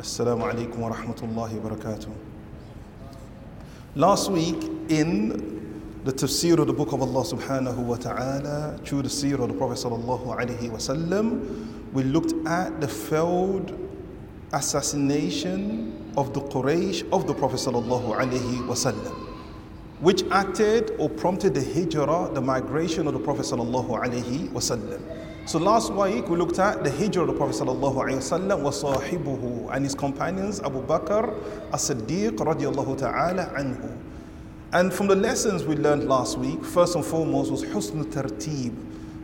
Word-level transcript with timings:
Assalamu 0.00 0.50
alaikum 0.50 0.78
wa 0.78 0.92
rahmatullahi 0.92 1.60
wa 1.60 1.70
barakatuh. 1.70 2.08
Last 3.96 4.30
week 4.30 4.56
in 4.88 6.00
the 6.04 6.12
tafsir 6.14 6.58
of 6.58 6.68
the 6.68 6.72
book 6.72 6.92
of 6.92 7.02
Allah 7.02 7.22
subhanahu 7.22 7.76
wa 7.76 7.96
ta'ala, 7.96 8.80
through 8.82 9.02
the 9.02 9.10
seerah 9.10 9.40
of 9.40 9.48
the 9.48 9.54
Prophet 9.54 9.76
sallallahu 9.76 10.34
alaihi 10.34 10.70
wasallam, 10.70 11.92
we 11.92 12.02
looked 12.04 12.32
at 12.46 12.80
the 12.80 12.88
failed 12.88 13.78
assassination 14.54 15.92
of 16.16 16.32
the 16.32 16.40
Quraysh 16.40 17.06
of 17.12 17.26
the 17.26 17.34
Prophet 17.34 17.56
sallallahu 17.56 18.16
alaihi 18.16 18.66
wasallam, 18.66 19.14
which 20.00 20.22
acted 20.30 20.92
or 20.98 21.10
prompted 21.10 21.52
the 21.52 21.60
hijrah, 21.62 22.30
the 22.32 22.40
migration 22.40 23.06
of 23.06 23.12
the 23.12 23.20
Prophet 23.20 23.42
sallallahu 23.42 24.02
alaihi 24.02 24.48
wasallam. 24.48 25.02
So 25.46 25.58
last 25.58 25.92
week 25.92 26.28
we 26.28 26.36
looked 26.36 26.58
at 26.58 26.84
the 26.84 26.90
hijrah 26.90 27.22
of 27.22 27.28
the 27.28 27.32
Prophet 27.34 27.56
sallallahu 27.56 27.96
alaihi 27.96 28.18
wasallam 28.18 29.74
and 29.74 29.84
his 29.84 29.94
companions 29.94 30.60
Abu 30.60 30.82
Bakr 30.86 31.34
as-Siddiq 31.72 32.36
radiyallahu 32.36 32.98
ta'ala 32.98 33.46
anhu. 33.56 33.96
And 34.72 34.92
from 34.92 35.08
the 35.08 35.16
lessons 35.16 35.64
we 35.64 35.74
learned 35.74 36.08
last 36.08 36.38
week, 36.38 36.64
first 36.64 36.94
and 36.94 37.04
foremost 37.04 37.50
was 37.50 37.64
husn 37.64 38.04
tartib, 38.04 38.76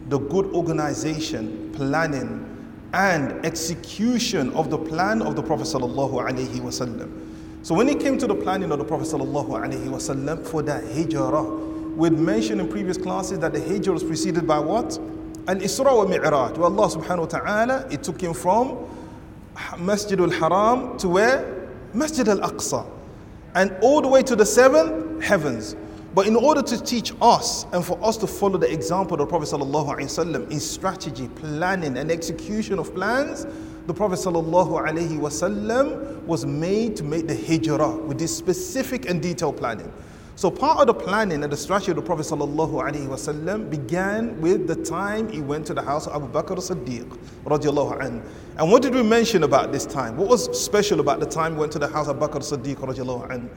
the 0.08 0.18
good 0.18 0.46
organization, 0.46 1.70
planning, 1.72 2.44
and 2.92 3.44
execution 3.46 4.52
of 4.54 4.70
the 4.70 4.78
plan 4.78 5.22
of 5.22 5.36
the 5.36 5.42
Prophet 5.42 5.66
sallallahu 5.66 6.14
alaihi 6.28 6.58
wasallam. 6.60 7.10
So 7.62 7.74
when 7.74 7.88
it 7.88 8.00
came 8.00 8.18
to 8.18 8.26
the 8.26 8.34
planning 8.34 8.72
of 8.72 8.78
the 8.78 8.84
Prophet 8.84 9.06
sallallahu 9.06 9.50
alaihi 9.50 9.86
wasallam 9.86 10.44
for 10.44 10.62
that 10.62 10.82
hijrah, 10.82 11.42
we'd 11.42 12.14
mentioned 12.14 12.60
in 12.60 12.68
previous 12.68 12.96
classes 12.96 13.38
that 13.40 13.52
the 13.52 13.60
hijrah 13.60 13.92
was 13.92 14.02
preceded 14.02 14.46
by 14.46 14.58
what? 14.58 14.98
Al-Isra 15.48 15.96
wa 15.96 16.04
Mi'raj. 16.04 16.56
Where 16.56 16.66
Allah 16.66 16.88
subhanahu 16.88 17.20
wa 17.20 17.26
ta'ala, 17.26 17.88
it 17.90 18.02
took 18.02 18.20
him 18.20 18.34
from 18.34 18.88
Masjid 19.78 20.20
al-Haram 20.20 20.98
to 20.98 21.08
where? 21.08 21.68
Masjid 21.94 22.28
al-Aqsa. 22.28 22.86
And 23.54 23.74
all 23.80 24.02
the 24.02 24.08
way 24.08 24.22
to 24.22 24.36
the 24.36 24.44
seven 24.44 25.20
heavens. 25.20 25.76
But 26.14 26.26
in 26.26 26.34
order 26.34 26.62
to 26.62 26.82
teach 26.82 27.12
us 27.20 27.66
and 27.72 27.84
for 27.84 28.02
us 28.02 28.16
to 28.18 28.26
follow 28.26 28.58
the 28.58 28.72
example 28.72 29.14
of 29.14 29.18
the 29.20 29.26
Prophet 29.26 29.48
wasallam 29.50 30.50
in 30.50 30.58
strategy, 30.58 31.28
planning 31.28 31.98
and 31.98 32.10
execution 32.10 32.78
of 32.78 32.94
plans, 32.94 33.46
the 33.86 33.94
Prophet 33.94 34.18
sallallahu 34.18 34.82
alaihi 34.84 35.18
wasallam 35.18 36.22
was 36.22 36.44
made 36.44 36.96
to 36.96 37.04
make 37.04 37.28
the 37.28 37.36
hijrah 37.36 37.96
with 37.96 38.18
this 38.18 38.36
specific 38.36 39.08
and 39.08 39.22
detailed 39.22 39.58
planning. 39.58 39.92
So 40.36 40.50
part 40.50 40.80
of 40.80 40.86
the 40.86 40.92
planning 40.92 41.42
and 41.42 41.50
the 41.50 41.56
strategy 41.56 41.92
of 41.92 41.96
the 41.96 42.02
Prophet 42.02 42.26
ﷺ 42.26 43.70
began 43.70 44.38
with 44.42 44.66
the 44.66 44.76
time 44.76 45.30
he 45.32 45.40
went 45.40 45.66
to 45.66 45.72
the 45.72 45.80
house 45.80 46.06
of 46.06 46.22
Abu 46.22 46.30
Bakr 46.30 46.58
as-Siddiq 46.58 47.08
radiallahu 47.46 47.98
anhu. 48.02 48.22
And 48.58 48.70
what 48.70 48.82
did 48.82 48.94
we 48.94 49.02
mention 49.02 49.44
about 49.44 49.72
this 49.72 49.86
time? 49.86 50.18
What 50.18 50.28
was 50.28 50.62
special 50.62 51.00
about 51.00 51.20
the 51.20 51.26
time 51.26 51.54
he 51.54 51.60
went 51.60 51.72
to 51.72 51.78
the 51.78 51.88
house 51.88 52.08
of 52.08 52.22
Abu 52.22 52.34
Bakr 52.34 52.40
as-Siddiq 52.40 52.76
radiallahu 52.76 53.30
anhu? 53.30 53.48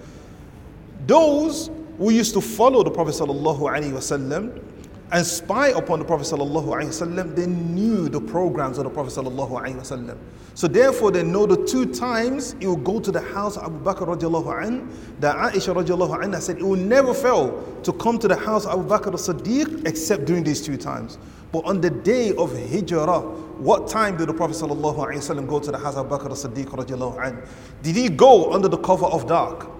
Those 1.05 1.69
who 1.97 2.11
used 2.11 2.33
to 2.35 2.39
follow 2.39 2.81
the 2.81 2.91
Prophet 2.91 3.13
ﷺ 3.15 4.63
and 5.12 5.24
spy 5.24 5.68
upon 5.68 5.98
the 6.00 6.04
Prophet 6.04 6.26
ﷺ, 6.26 7.36
they 7.36 7.46
knew 7.46 8.08
the 8.08 8.20
programs 8.20 8.78
of 8.78 8.84
the 8.84 8.90
Prophet 8.90 9.12
ﷺ. 9.12 10.18
So 10.54 10.66
therefore 10.68 11.10
they 11.10 11.22
know 11.22 11.46
the 11.46 11.64
two 11.66 11.92
times 11.92 12.56
he 12.58 12.66
will 12.66 12.76
go 12.76 13.00
to 13.00 13.12
the 13.12 13.20
house 13.20 13.56
of 13.56 13.64
Abu 13.64 13.78
Bakr 13.84 14.06
radiallahu 14.16 14.66
an, 14.66 14.88
that 15.20 15.36
Aisha 15.36 15.74
radiallahu 15.74 16.22
anha 16.22 16.40
said 16.40 16.56
he 16.58 16.62
will 16.62 16.76
never 16.76 17.12
fail 17.12 17.62
to 17.82 17.92
come 17.92 18.18
to 18.18 18.28
the 18.28 18.36
house 18.36 18.64
of 18.66 18.80
Abu 18.80 18.88
Bakr 18.88 19.14
as-Siddiq 19.14 19.86
except 19.86 20.24
during 20.24 20.42
these 20.42 20.60
two 20.62 20.76
times. 20.76 21.18
But 21.52 21.64
on 21.64 21.80
the 21.80 21.90
day 21.90 22.34
of 22.34 22.52
Hijrah, 22.52 23.20
what 23.58 23.86
time 23.88 24.16
did 24.16 24.28
the 24.28 24.34
Prophet 24.34 24.56
ﷺ 24.56 25.48
go 25.48 25.60
to 25.60 25.70
the 25.70 25.78
house 25.78 25.96
of 25.96 26.06
Abu 26.06 26.16
Bakr 26.24 26.32
as-Siddiq 26.32 26.66
radiallahu 26.66 27.24
an? 27.24 27.42
Did 27.82 27.94
he 27.94 28.08
go 28.08 28.52
under 28.52 28.68
the 28.68 28.78
cover 28.78 29.06
of 29.06 29.26
dark? 29.28 29.70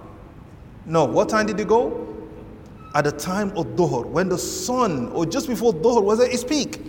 No. 0.85 1.05
What 1.05 1.29
time 1.29 1.47
did 1.47 1.57
he 1.57 1.65
go? 1.65 2.15
At 2.93 3.03
the 3.03 3.11
time 3.11 3.49
of 3.57 3.65
Dhuhr, 3.75 4.05
when 4.05 4.29
the 4.29 4.37
sun, 4.37 5.09
or 5.09 5.25
just 5.25 5.47
before 5.47 5.73
Dhuhr, 5.73 6.01
was 6.01 6.19
at 6.19 6.31
its 6.31 6.43
peak. 6.43 6.81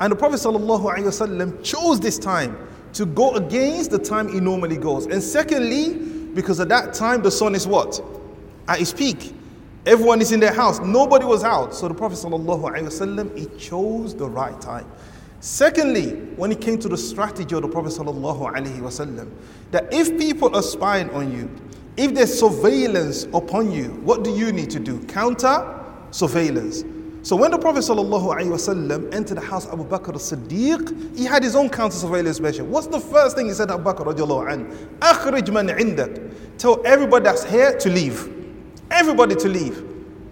And 0.00 0.12
the 0.12 0.16
Prophet 0.16 0.36
ﷺ 0.36 1.64
chose 1.64 1.98
this 1.98 2.18
time 2.18 2.68
to 2.92 3.06
go 3.06 3.34
against 3.34 3.90
the 3.90 3.98
time 3.98 4.28
he 4.28 4.40
normally 4.40 4.76
goes. 4.76 5.06
And 5.06 5.22
secondly, 5.22 5.94
because 6.34 6.60
at 6.60 6.68
that 6.68 6.92
time 6.92 7.22
the 7.22 7.30
sun 7.30 7.54
is 7.54 7.66
what? 7.66 8.02
At 8.68 8.80
its 8.80 8.92
peak. 8.92 9.34
Everyone 9.86 10.20
is 10.20 10.32
in 10.32 10.40
their 10.40 10.52
house. 10.52 10.80
Nobody 10.80 11.24
was 11.24 11.44
out. 11.44 11.74
So 11.74 11.88
the 11.88 11.94
Prophet 11.94 12.18
ﷺ, 12.18 13.38
he 13.38 13.46
chose 13.58 14.14
the 14.14 14.28
right 14.28 14.60
time. 14.60 14.86
Secondly, 15.40 16.10
when 16.36 16.50
it 16.50 16.60
came 16.60 16.78
to 16.80 16.88
the 16.88 16.96
strategy 16.98 17.54
of 17.54 17.62
the 17.62 17.68
Prophet 17.68 17.92
ﷺ, 17.92 19.30
that 19.70 19.92
if 19.94 20.18
people 20.18 20.54
are 20.56 20.62
spying 20.62 21.08
on 21.10 21.32
you, 21.32 21.48
if 21.97 22.13
there's 22.13 22.37
surveillance 22.39 23.25
upon 23.33 23.71
you, 23.71 23.89
what 24.03 24.23
do 24.23 24.31
you 24.31 24.51
need 24.51 24.69
to 24.71 24.79
do? 24.79 24.99
Counter 25.05 25.83
surveillance. 26.11 26.83
So 27.23 27.35
when 27.35 27.51
the 27.51 27.59
Prophet 27.59 27.81
ﷺ 27.81 29.13
entered 29.13 29.37
the 29.37 29.41
house 29.41 29.67
of 29.67 29.79
Abu 29.79 29.87
Bakr 29.87 30.15
as-Siddiq, 30.15 31.15
he 31.15 31.23
had 31.23 31.43
his 31.43 31.55
own 31.55 31.69
counter 31.69 31.95
surveillance 31.95 32.39
measure. 32.39 32.63
What's 32.63 32.87
the 32.87 32.99
first 32.99 33.35
thing 33.35 33.47
he 33.47 33.53
said 33.53 33.67
to 33.67 33.75
Abu 33.75 33.83
Bakr 33.83 34.05
radiallahu 34.11 34.51
an? 34.51 34.65
Akhrij 34.99 35.53
man 35.53 35.67
indak. 35.67 36.33
Tell 36.57 36.81
everybody 36.83 37.25
that's 37.25 37.43
here 37.43 37.77
to 37.77 37.89
leave. 37.89 38.27
Everybody 38.89 39.35
to 39.35 39.47
leave. 39.47 39.87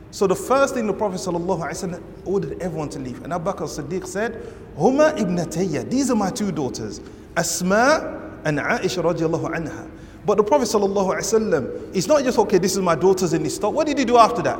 So 0.09 0.25
the 0.25 0.35
first 0.35 0.73
thing 0.73 0.87
the 0.87 0.93
Prophet 0.93 1.17
ﷺ 1.17 2.01
ordered 2.25 2.59
everyone 2.59 2.89
to 2.89 2.99
leave. 2.99 3.23
And 3.23 3.33
Abu 3.33 3.51
Bakr 3.51 3.65
as-Siddiq 3.65 4.07
said, 4.07 4.41
Huma 4.75 5.15
ibnatayya. 5.15 5.87
These 5.91 6.09
are 6.09 6.15
my 6.15 6.31
two 6.31 6.51
daughters. 6.51 7.01
Asma 7.37 8.39
and 8.45 8.57
Aisha 8.57 9.03
radiallahu. 9.03 9.91
But 10.26 10.36
the 10.36 10.44
Prophet 10.44 10.68
ﷺ, 10.68 11.94
it's 11.94 12.06
not 12.06 12.24
just, 12.24 12.38
okay, 12.38 12.58
this 12.58 12.72
is 12.72 12.78
my 12.80 12.94
daughters 12.94 13.34
in 13.34 13.42
this 13.42 13.56
stop. 13.56 13.74
What 13.74 13.86
did 13.86 13.98
he 13.98 14.04
do 14.04 14.16
after 14.16 14.40
that? 14.42 14.58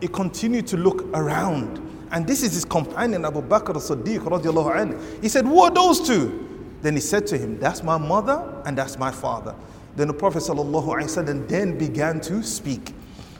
He 0.00 0.08
continued 0.08 0.66
to 0.68 0.76
look 0.76 1.04
around. 1.14 1.80
And 2.10 2.26
this 2.26 2.42
is 2.42 2.54
his 2.54 2.64
companion, 2.64 3.24
Abu 3.24 3.42
Bakr 3.42 3.76
as-Siddiq 3.76 4.18
radiallahu 4.20 4.74
anhu. 4.74 5.22
He 5.22 5.28
said, 5.28 5.44
who 5.44 5.60
are 5.60 5.70
those 5.70 6.06
two? 6.06 6.66
Then 6.82 6.94
he 6.94 7.00
said 7.00 7.26
to 7.28 7.38
him, 7.38 7.58
that's 7.58 7.82
my 7.82 7.96
mother 7.96 8.62
and 8.66 8.76
that's 8.76 8.98
my 8.98 9.10
father. 9.10 9.54
Then 9.96 10.08
the 10.08 10.14
Prophet 10.14 10.42
ﷺ 10.42 11.48
then 11.48 11.78
began 11.78 12.20
to 12.22 12.42
speak. 12.42 12.92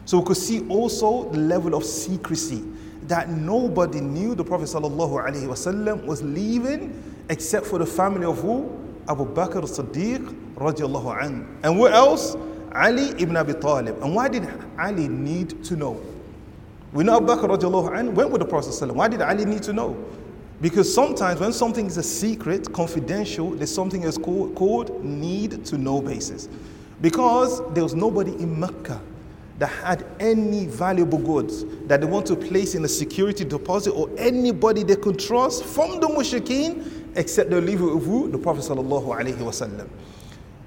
So 0.04 0.20
we 0.20 0.26
could 0.26 0.36
see 0.36 0.66
also 0.69 1.28
the 1.30 1.38
level 1.38 1.75
of 1.75 1.84
secrecy 1.84 2.62
that 3.02 3.28
nobody 3.28 4.00
knew 4.00 4.34
the 4.34 4.44
Prophet 4.44 4.69
ﷺ 4.69 6.04
was 6.06 6.22
leaving 6.22 7.02
except 7.28 7.66
for 7.66 7.78
the 7.78 7.86
family 7.86 8.25
of 8.25 8.38
who? 8.41 8.70
Abu 9.09 9.25
Bakr 9.25 9.63
as-Siddiq 9.63 10.53
radiallahu 10.55 11.19
anhu. 11.19 11.45
And 11.63 11.79
where 11.79 11.91
else? 11.91 12.35
Ali 12.73 13.09
ibn 13.21 13.35
Abi 13.35 13.53
Talib. 13.53 14.01
And 14.03 14.13
why 14.15 14.27
did 14.29 14.47
Ali 14.77 15.07
need 15.07 15.63
to 15.65 15.75
know? 15.75 15.99
We 16.93 17.03
know 17.03 17.17
Abu 17.17 17.25
Bakr 17.25 17.49
radiallahu 17.57 17.89
anhu 17.91 18.13
went 18.13 18.29
with 18.29 18.41
the 18.41 18.47
Prophet 18.47 18.93
Why 18.93 19.07
did 19.07 19.21
Ali 19.21 19.45
need 19.45 19.63
to 19.63 19.73
know? 19.73 19.97
Because 20.61 20.93
sometimes 20.93 21.39
when 21.39 21.53
something 21.53 21.85
is 21.85 21.97
a 21.97 22.03
secret, 22.03 22.71
confidential, 22.73 23.51
there's 23.51 23.73
something 23.73 24.01
that's 24.01 24.17
called, 24.17 24.55
called 24.55 25.03
need 25.03 25.65
to 25.65 25.77
know 25.77 26.01
basis. 26.01 26.49
Because 27.01 27.61
there 27.73 27.83
was 27.83 27.95
nobody 27.95 28.33
in 28.33 28.59
Mecca 28.59 29.01
that 29.57 29.67
had 29.67 30.05
any 30.19 30.65
valuable 30.65 31.17
goods 31.17 31.65
that 31.87 32.01
they 32.01 32.07
want 32.07 32.25
to 32.25 32.35
place 32.35 32.75
in 32.75 32.83
a 32.85 32.87
security 32.87 33.43
deposit 33.43 33.91
or 33.91 34.09
anybody 34.17 34.83
they 34.83 34.95
could 34.95 35.19
trust 35.19 35.63
from 35.65 35.99
the 35.99 36.07
mushrikeen 36.07 36.98
except 37.15 37.51
leave 37.51 37.81
it 37.81 37.85
with 37.85 38.05
who? 38.05 38.29
The 38.29 38.37
Prophet 38.37 38.63
sallallahu 38.63 39.07
alaihi 39.07 39.37
wasallam. 39.37 39.89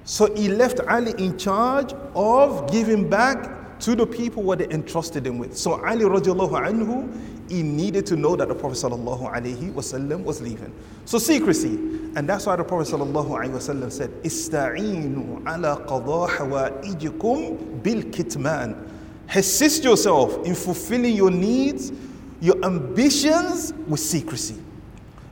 So 0.05 0.33
he 0.35 0.49
left 0.49 0.79
Ali 0.81 1.13
in 1.17 1.37
charge 1.37 1.93
of 2.15 2.71
giving 2.71 3.09
back 3.09 3.79
to 3.79 3.95
the 3.95 4.05
people 4.05 4.43
what 4.43 4.59
they 4.59 4.69
entrusted 4.69 5.25
him 5.25 5.37
with. 5.37 5.57
So 5.57 5.83
Ali 5.85 6.05
radiallahu 6.05 6.51
anhu, 6.51 7.49
he 7.49 7.63
needed 7.63 8.05
to 8.07 8.15
know 8.15 8.35
that 8.35 8.47
the 8.47 8.55
Prophet 8.55 8.75
sallallahu 8.77 9.31
alaihi 9.33 9.71
wasallam 9.73 10.23
was 10.23 10.41
leaving. 10.41 10.73
So 11.05 11.17
secrecy. 11.17 11.75
And 12.15 12.29
that's 12.29 12.45
why 12.45 12.55
the 12.55 12.63
Prophet 12.63 12.93
sallallahu 12.93 13.29
alaihi 13.29 13.51
wasallam 13.51 13.91
said, 13.91 14.09
Ista'inu 14.23 15.45
ala 15.47 15.85
qada 15.85 16.29
hawaijikum 16.29 17.81
bil 17.83 18.03
kitman. 18.03 18.89
Assist 19.35 19.83
yourself 19.83 20.45
in 20.45 20.53
fulfilling 20.53 21.15
your 21.15 21.31
needs, 21.31 21.91
your 22.39 22.63
ambitions 22.63 23.73
with 23.87 23.99
secrecy. 23.99 24.55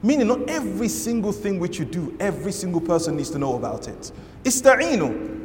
Meaning 0.03 0.27
not 0.27 0.49
every 0.49 0.87
single 0.87 1.31
thing 1.31 1.59
which 1.59 1.77
you 1.77 1.85
do, 1.85 2.15
every 2.19 2.51
single 2.51 2.81
person 2.81 3.15
needs 3.15 3.29
to 3.31 3.39
know 3.39 3.55
about 3.55 3.87
it. 3.87 4.11
Ista'inu. 4.43 5.39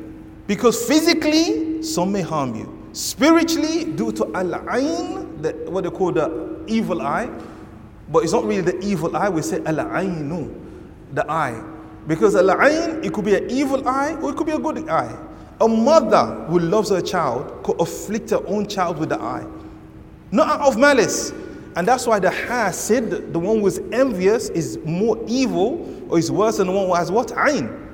Because 0.47 0.85
physically, 0.87 1.83
some 1.83 2.13
may 2.13 2.23
harm 2.23 2.55
you. 2.55 2.89
Spiritually, 2.93 3.85
due 3.85 4.13
to 4.13 4.33
al-ain, 4.35 5.43
the, 5.43 5.53
what 5.69 5.85
they 5.85 5.91
call 5.91 6.13
the 6.13 6.65
evil 6.67 7.03
eye. 7.03 7.29
But 8.11 8.23
it's 8.23 8.33
not 8.33 8.45
really 8.45 8.63
the 8.63 8.79
evil 8.81 9.15
eye, 9.17 9.29
we 9.29 9.43
say 9.43 9.63
al-ainu, 9.65 10.55
the 11.13 11.31
eye. 11.31 11.63
Because 12.07 12.37
al-ain, 12.37 13.05
it 13.05 13.13
could 13.13 13.25
be 13.25 13.35
an 13.35 13.51
evil 13.51 13.87
eye 13.87 14.15
or 14.23 14.31
it 14.31 14.37
could 14.37 14.47
be 14.47 14.53
a 14.53 14.59
good 14.59 14.89
eye. 14.89 15.15
A 15.61 15.69
mother 15.69 16.45
who 16.49 16.61
loves 16.61 16.91
her 16.91 17.01
child 17.01 17.63
could 17.65 17.81
afflict 17.81 18.31
her 18.31 18.47
own 18.47 18.67
child 18.67 18.99
with 18.99 19.09
the 19.09 19.21
eye. 19.21 19.47
Not 20.31 20.49
out 20.49 20.69
of 20.69 20.79
malice. 20.79 21.33
And 21.77 21.87
that's 21.87 22.07
why 22.07 22.19
the 22.19 22.29
hasid, 22.29 23.33
the 23.33 23.39
one 23.39 23.61
who 23.61 23.67
is 23.67 23.81
envious, 23.93 24.49
is 24.49 24.79
more 24.85 25.23
evil 25.29 26.07
or 26.11 26.19
is 26.19 26.33
worse 26.33 26.57
than 26.57 26.69
the 26.69 26.73
one 26.73 26.87
who 26.87 26.95
has 26.95 27.13
what? 27.13 27.29
Ayn. 27.29 27.85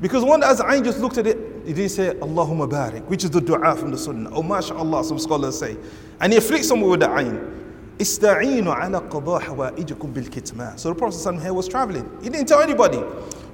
Because 0.00 0.24
one 0.24 0.42
as 0.44 0.60
Ayn 0.60 0.84
just 0.84 1.00
looked 1.00 1.18
at 1.18 1.26
it, 1.26 1.38
he 1.66 1.72
didn't 1.72 1.90
say 1.90 2.14
Allahumma 2.14 2.70
barik, 2.70 3.04
which 3.06 3.24
is 3.24 3.30
the 3.30 3.40
dua 3.40 3.74
from 3.74 3.90
the 3.90 3.98
Sunnah. 3.98 4.30
Oh, 4.32 4.42
mashallah, 4.42 5.02
some 5.02 5.18
scholars 5.18 5.58
say. 5.58 5.76
And 6.20 6.32
he 6.32 6.38
afflicts 6.38 6.68
someone 6.68 6.90
with 6.90 7.00
the 7.00 7.06
Ayn. 7.06 7.52
Ista'inu 7.98 8.66
ala 8.66 9.00
qada 9.00 9.40
hawaijikum 9.40 10.12
bil 10.12 10.24
kitman. 10.24 10.78
So 10.78 10.90
the 10.90 10.94
Prophet 10.94 11.40
here 11.40 11.54
was 11.54 11.66
traveling. 11.66 12.08
He 12.22 12.28
didn't 12.28 12.46
tell 12.46 12.60
anybody. 12.60 13.02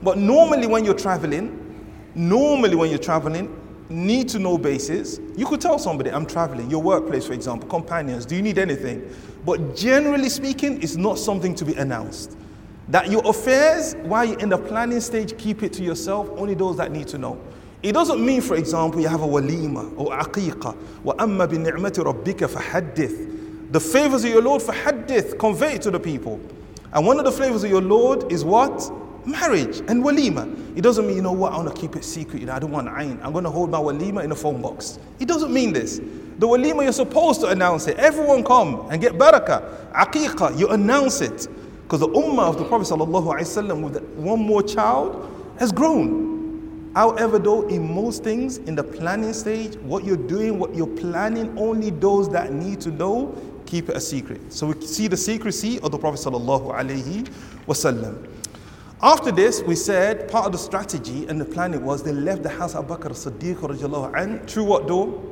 But 0.03 0.19
normally 0.19 0.67
when 0.67 0.85
you're 0.85 0.95
traveling, 0.95 1.57
normally 2.15 2.75
when 2.75 2.91
you're 2.91 2.99
traveling, 2.99 3.49
need 3.90 4.30
to 4.30 4.40
know 4.40 4.58
basis, 4.58 5.20
you 5.36 5.46
could 5.46 5.62
tell 5.62 5.78
somebody, 5.78 6.12
I'm 6.12 6.26
traveling, 6.26 6.70
your 6.70 6.82
workplace, 6.82 7.28
for 7.28 7.34
example, 7.34 7.70
companions, 7.70 8.26
do 8.26 8.36
you 8.36 8.42
need 8.42 8.58
anything? 8.58 9.08
But 9.46 9.76
generally 9.76 10.30
speaking, 10.30 10.82
it's 10.82 10.96
not 10.96 11.20
something 11.20 11.54
to 11.56 11.66
be 11.66 11.76
announced. 11.76 12.38
That 12.88 13.10
your 13.12 13.28
affairs, 13.28 13.96
while 14.04 14.26
you're 14.26 14.40
in 14.40 14.50
the 14.50 14.58
planning 14.58 15.02
stage, 15.02 15.38
keep 15.38 15.64
it 15.64 15.74
to 15.74 15.84
yourself, 15.84 16.30
only 16.38 16.54
those 16.56 16.78
that 16.78 16.92
need 16.92 17.08
to 17.10 17.18
know. 17.18 17.40
It 17.84 17.94
doesn't 17.94 18.24
mean, 18.24 18.42
for 18.42 18.56
example, 18.56 19.02
you 19.02 19.08
have 19.08 19.22
a 19.22 19.28
walima 19.28 19.94
or 19.98 20.18
aqiqah. 20.18 20.76
وَأَمَّا 21.04 21.48
بِنِعْمَةِ 21.48 22.24
رَبِّكَ 22.24 22.48
فَحَدِّث 22.48 23.72
The 23.72 23.80
favors 23.80 24.24
of 24.24 24.32
your 24.32 24.42
Lord, 24.42 24.62
فَحَدِّث 24.62 25.38
Convey 25.38 25.76
it 25.76 25.84
to 25.84 25.92
the 25.92 26.00
people. 26.00 26.40
And 26.94 27.06
one 27.06 27.20
of 27.20 27.26
the 27.26 27.32
favors 27.32 27.64
of 27.64 27.70
your 27.70 27.82
Lord 27.82 28.32
is 28.32 28.44
what? 28.44 28.92
Marriage 29.27 29.79
and 29.79 30.03
walima. 30.03 30.77
It 30.77 30.83
doesn't 30.83 31.07
mean, 31.07 31.17
you 31.17 31.23
know 31.23 31.33
what, 31.33 31.53
I 31.53 31.57
want 31.57 31.75
to 31.75 31.81
keep 31.81 31.97
it 31.97 32.05
secret. 32.05 32.41
You 32.41 32.47
know, 32.47 32.55
I 32.55 32.59
don't 32.59 32.71
want 32.71 32.89
ayn. 32.89 33.23
I'm 33.23 33.33
going 33.33 33.45
to 33.45 33.51
hold 33.51 33.71
my 33.71 33.79
walima 33.79 34.25
in 34.25 34.33
a 34.33 34.37
phone 34.37 34.63
box. 34.63 34.99
It 35.19 35.29
doesn't 35.29 35.53
mean 35.53 35.73
this. 35.73 35.99
The 35.99 36.47
walima, 36.47 36.83
you're 36.83 36.93
supposed 36.93 37.41
to 37.43 37.49
announce 37.49 37.87
it. 37.87 37.99
Everyone 37.99 38.43
come 38.43 38.89
and 38.91 39.01
get 39.01 39.15
barakah. 39.15 39.93
Aqiqah, 39.93 40.59
you 40.59 40.69
announce 40.69 41.21
it. 41.21 41.49
Because 41.83 42.01
the 42.01 42.09
ummah 42.09 42.49
of 42.49 42.57
the 42.57 42.65
Prophet 42.65 42.87
sallallahu 42.87 43.41
ﷺ 43.41 43.83
with 43.83 44.03
one 44.15 44.41
more 44.41 44.63
child 44.63 45.55
has 45.59 45.73
grown. 45.73 46.31
However, 46.95 47.39
though, 47.39 47.69
in 47.69 47.95
most 47.95 48.25
things, 48.25 48.59
in 48.59 48.75
the 48.75 48.83
planning 48.83 49.33
stage, 49.33 49.77
what 49.77 50.05
you're 50.05 50.17
doing, 50.17 50.59
what 50.59 50.75
you're 50.75 50.87
planning, 50.87 51.57
only 51.59 51.91
those 51.91 52.29
that 52.31 52.53
need 52.53 52.81
to 52.81 52.91
know, 52.91 53.37
keep 53.67 53.89
it 53.89 53.97
a 53.97 54.01
secret. 54.01 54.53
So 54.53 54.69
we 54.69 54.87
see 54.87 55.09
the 55.09 55.17
secrecy 55.17 55.79
of 55.81 55.93
the 55.93 55.99
Prophet 55.99 56.21
ﷺ. 56.21 58.27
After 59.03 59.33
this, 59.33 59.63
we 59.63 59.77
said 59.77 60.31
part 60.31 60.45
of 60.45 60.53
the 60.53 60.59
strategy 60.59 61.27
and 61.27 61.41
the 61.41 61.45
planning 61.47 61.83
was 61.83 62.03
they 62.03 62.13
left 62.13 62.43
the 62.43 62.51
house 62.51 62.75
of 62.75 62.91
Abu 62.91 63.03
Bakr 63.03 63.13
Siddiq 63.13 64.15
and 64.15 64.51
through 64.51 64.65
what 64.65 64.87
door? 64.87 65.23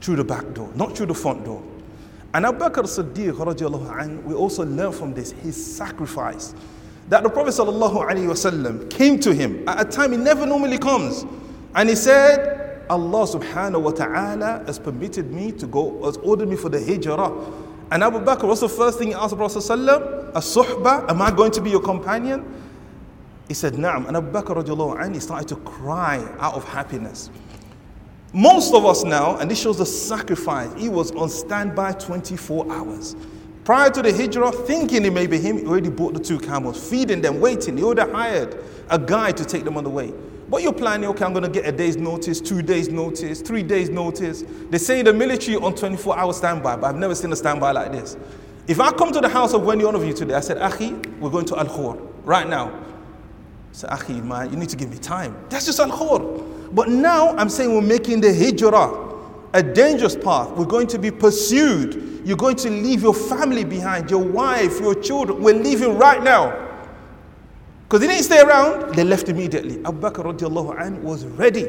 Through 0.00 0.16
the 0.16 0.24
back 0.24 0.52
door, 0.52 0.68
not 0.74 0.96
through 0.96 1.06
the 1.06 1.14
front 1.14 1.44
door. 1.44 1.62
And 2.34 2.44
Abu 2.44 2.58
Bakr 2.58 2.82
Siddiq 2.82 4.24
we 4.24 4.34
also 4.34 4.64
learn 4.64 4.90
from 4.90 5.14
this 5.14 5.30
his 5.30 5.76
sacrifice. 5.76 6.54
That 7.08 7.22
the 7.22 7.30
Prophet 7.30 8.90
came 8.90 9.20
to 9.20 9.32
him 9.32 9.68
at 9.68 9.86
a 9.86 9.88
time 9.88 10.10
he 10.10 10.18
never 10.18 10.44
normally 10.44 10.78
comes. 10.78 11.24
And 11.76 11.88
he 11.88 11.94
said, 11.94 12.84
Allah 12.90 13.26
subhanahu 13.26 13.80
wa 13.80 13.90
ta'ala 13.92 14.64
has 14.66 14.80
permitted 14.80 15.30
me 15.30 15.52
to 15.52 15.68
go, 15.68 16.04
has 16.04 16.16
ordered 16.16 16.48
me 16.48 16.56
for 16.56 16.68
the 16.68 16.80
hijrah. 16.80 17.32
And 17.92 18.02
Abu 18.02 18.18
Bakr, 18.18 18.48
what's 18.48 18.60
the 18.60 18.68
first 18.68 18.98
thing 18.98 19.08
he 19.08 19.14
asked 19.14 19.30
the 19.30 19.36
Prophet? 19.36 20.19
A 20.34 20.40
suhbah, 20.40 21.08
am 21.10 21.20
I 21.22 21.30
going 21.30 21.50
to 21.52 21.60
be 21.60 21.70
your 21.70 21.82
companion? 21.82 22.44
He 23.48 23.54
said, 23.54 23.74
Na'am. 23.74 24.06
And 24.06 24.16
Abu 24.16 24.30
Bakr 24.30 24.62
radiallahu 24.62 25.12
he 25.12 25.20
started 25.20 25.48
to 25.48 25.56
cry 25.56 26.18
out 26.38 26.54
of 26.54 26.64
happiness. 26.64 27.30
Most 28.32 28.74
of 28.74 28.86
us 28.86 29.02
now, 29.02 29.38
and 29.38 29.50
this 29.50 29.60
shows 29.60 29.78
the 29.78 29.86
sacrifice, 29.86 30.72
he 30.80 30.88
was 30.88 31.10
on 31.12 31.28
standby 31.28 31.92
24 31.92 32.70
hours. 32.70 33.16
Prior 33.64 33.90
to 33.90 34.02
the 34.02 34.12
hijrah, 34.12 34.52
thinking 34.52 35.04
it 35.04 35.12
may 35.12 35.26
be 35.26 35.38
him, 35.38 35.58
he 35.58 35.66
already 35.66 35.90
bought 35.90 36.14
the 36.14 36.20
two 36.20 36.38
camels, 36.38 36.88
feeding 36.88 37.20
them, 37.20 37.40
waiting. 37.40 37.76
He 37.76 37.82
already 37.82 38.10
hired 38.10 38.62
a 38.88 38.98
guy 38.98 39.32
to 39.32 39.44
take 39.44 39.64
them 39.64 39.76
on 39.76 39.84
the 39.84 39.90
way. 39.90 40.12
But 40.48 40.62
you're 40.62 40.72
planning, 40.72 41.08
okay, 41.10 41.24
I'm 41.24 41.32
going 41.32 41.44
to 41.44 41.48
get 41.48 41.66
a 41.66 41.72
day's 41.72 41.96
notice, 41.96 42.40
two 42.40 42.62
days' 42.62 42.88
notice, 42.88 43.40
three 43.40 43.62
days' 43.62 43.88
notice. 43.88 44.44
They 44.70 44.78
say 44.78 45.02
the 45.02 45.12
military 45.12 45.56
on 45.56 45.74
24 45.74 46.18
hour 46.18 46.32
standby, 46.32 46.76
but 46.76 46.86
I've 46.88 46.96
never 46.96 47.14
seen 47.14 47.32
a 47.32 47.36
standby 47.36 47.72
like 47.72 47.92
this. 47.92 48.16
If 48.70 48.78
I 48.78 48.92
come 48.92 49.10
to 49.10 49.20
the 49.20 49.28
house 49.28 49.52
of 49.52 49.68
any 49.68 49.84
one 49.84 49.96
of 49.96 50.04
you 50.04 50.12
today, 50.12 50.34
I 50.34 50.38
said, 50.38 50.58
Akhi, 50.58 51.18
we're 51.18 51.28
going 51.28 51.44
to 51.46 51.58
Al 51.58 51.66
Khor 51.66 51.96
right 52.22 52.48
now. 52.48 52.72
Said, 53.72 53.90
Akhi, 53.90 54.22
man, 54.22 54.48
you 54.48 54.56
need 54.56 54.68
to 54.68 54.76
give 54.76 54.88
me 54.88 54.96
time. 54.96 55.36
That's 55.48 55.66
just 55.66 55.80
Al 55.80 55.90
Khor. 55.90 56.20
But 56.70 56.88
now 56.88 57.30
I'm 57.36 57.48
saying 57.48 57.74
we're 57.74 57.80
making 57.80 58.20
the 58.20 58.32
hijrah 58.32 59.12
a 59.54 59.60
dangerous 59.60 60.14
path. 60.14 60.50
We're 60.52 60.66
going 60.66 60.86
to 60.86 61.00
be 61.00 61.10
pursued. 61.10 62.22
You're 62.24 62.36
going 62.36 62.54
to 62.58 62.70
leave 62.70 63.02
your 63.02 63.12
family 63.12 63.64
behind, 63.64 64.08
your 64.08 64.22
wife, 64.22 64.78
your 64.78 64.94
children. 64.94 65.42
We're 65.42 65.60
leaving 65.60 65.98
right 65.98 66.22
now. 66.22 66.68
Because 67.82 68.02
they 68.02 68.06
didn't 68.06 68.22
stay 68.22 68.40
around, 68.40 68.94
they 68.94 69.02
left 69.02 69.28
immediately. 69.28 69.84
Abu 69.84 69.98
Bakr 69.98 70.32
radiallahu 70.32 71.00
was 71.00 71.26
ready. 71.26 71.64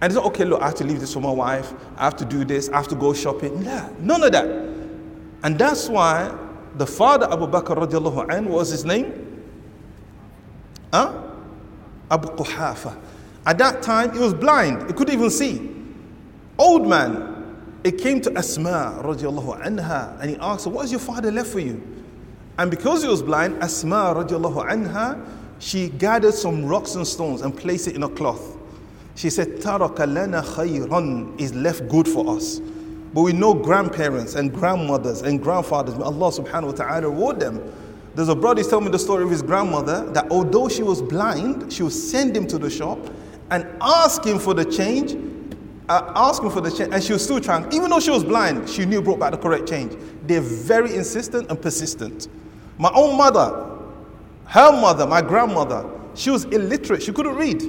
And 0.00 0.12
he 0.12 0.16
said, 0.16 0.24
okay, 0.26 0.44
look, 0.44 0.60
I 0.60 0.66
have 0.66 0.74
to 0.74 0.84
leave 0.84 0.98
this 0.98 1.14
for 1.14 1.20
my 1.20 1.30
wife. 1.30 1.72
I 1.96 2.02
have 2.02 2.16
to 2.16 2.24
do 2.24 2.44
this. 2.44 2.68
I 2.68 2.78
have 2.78 2.88
to 2.88 2.96
go 2.96 3.14
shopping. 3.14 3.62
Nah, 3.62 3.90
none 4.00 4.24
of 4.24 4.32
that. 4.32 4.67
And 5.42 5.58
that's 5.58 5.88
why 5.88 6.36
the 6.76 6.86
father 6.86 7.26
Abu 7.30 7.46
Bakr 7.46 7.76
radiallahu 7.76 8.30
anh 8.30 8.48
was 8.48 8.70
his 8.70 8.84
name? 8.84 9.44
Huh? 10.92 11.22
Abu 12.10 12.28
Quhafa. 12.28 12.98
At 13.46 13.58
that 13.58 13.82
time, 13.82 14.12
he 14.12 14.18
was 14.18 14.34
blind. 14.34 14.86
He 14.88 14.92
couldn't 14.92 15.14
even 15.14 15.30
see. 15.30 15.74
Old 16.58 16.86
man. 16.86 17.34
It 17.84 17.98
came 17.98 18.20
to 18.22 18.36
Asma 18.36 19.00
radiallahu 19.04 19.62
anha 19.62 20.20
and 20.20 20.30
he 20.30 20.36
asked 20.38 20.64
her, 20.64 20.70
what 20.70 20.82
has 20.82 20.90
your 20.90 21.00
father 21.00 21.30
left 21.30 21.50
for 21.50 21.60
you? 21.60 21.80
And 22.58 22.70
because 22.70 23.02
he 23.02 23.08
was 23.08 23.22
blind, 23.22 23.62
Asma 23.62 24.14
radiallahu 24.16 24.68
anha, 24.68 25.24
she 25.60 25.88
gathered 25.88 26.34
some 26.34 26.66
rocks 26.66 26.96
and 26.96 27.06
stones 27.06 27.42
and 27.42 27.56
placed 27.56 27.86
it 27.88 27.94
in 27.94 28.02
a 28.02 28.08
cloth. 28.08 28.56
She 29.14 29.30
said, 29.30 29.48
Taraka 29.60 30.12
lana 30.12 30.42
khayran 30.42 31.40
is 31.40 31.54
left 31.54 31.88
good 31.88 32.08
for 32.08 32.36
us. 32.36 32.60
But 33.14 33.22
we 33.22 33.32
know 33.32 33.54
grandparents 33.54 34.34
and 34.34 34.52
grandmothers 34.52 35.22
and 35.22 35.42
grandfathers, 35.42 35.94
Allah 35.94 36.30
subhanahu 36.30 36.66
wa 36.66 36.72
ta'ala 36.72 37.08
reward 37.08 37.40
them. 37.40 37.72
There's 38.14 38.28
a 38.28 38.34
brother 38.34 38.60
who's 38.60 38.68
telling 38.68 38.86
me 38.86 38.90
the 38.90 38.98
story 38.98 39.24
of 39.24 39.30
his 39.30 39.42
grandmother 39.42 40.10
that 40.10 40.30
although 40.30 40.68
she 40.68 40.82
was 40.82 41.00
blind, 41.00 41.72
she 41.72 41.82
would 41.82 41.92
send 41.92 42.36
him 42.36 42.46
to 42.48 42.58
the 42.58 42.68
shop 42.68 42.98
and 43.50 43.66
ask 43.80 44.24
him 44.24 44.38
for 44.38 44.54
the 44.54 44.64
change, 44.64 45.16
uh, 45.88 46.12
ask 46.14 46.42
him 46.42 46.50
for 46.50 46.60
the 46.60 46.70
change, 46.70 46.92
and 46.92 47.02
she 47.02 47.12
was 47.12 47.22
still 47.22 47.40
trying. 47.40 47.72
Even 47.72 47.90
though 47.90 48.00
she 48.00 48.10
was 48.10 48.24
blind, 48.24 48.68
she 48.68 48.84
knew 48.84 49.00
brought 49.00 49.20
back 49.20 49.30
the 49.30 49.38
correct 49.38 49.68
change. 49.68 49.96
They're 50.26 50.40
very 50.40 50.94
insistent 50.94 51.48
and 51.48 51.60
persistent. 51.60 52.28
My 52.76 52.90
own 52.94 53.16
mother, 53.16 53.78
her 54.46 54.72
mother, 54.72 55.06
my 55.06 55.22
grandmother, 55.22 55.88
she 56.14 56.30
was 56.30 56.44
illiterate. 56.46 57.02
She 57.02 57.12
couldn't 57.12 57.36
read. 57.36 57.62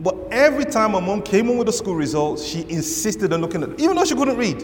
But 0.00 0.16
every 0.30 0.64
time 0.64 0.92
my 0.92 1.00
mom 1.00 1.22
came 1.22 1.48
in 1.48 1.56
with 1.56 1.66
the 1.66 1.72
school 1.72 1.94
results, 1.94 2.44
she 2.44 2.68
insisted 2.68 3.32
on 3.32 3.40
looking 3.40 3.62
at 3.62 3.70
it, 3.70 3.80
even 3.80 3.96
though 3.96 4.04
she 4.04 4.14
couldn't 4.14 4.36
read. 4.36 4.62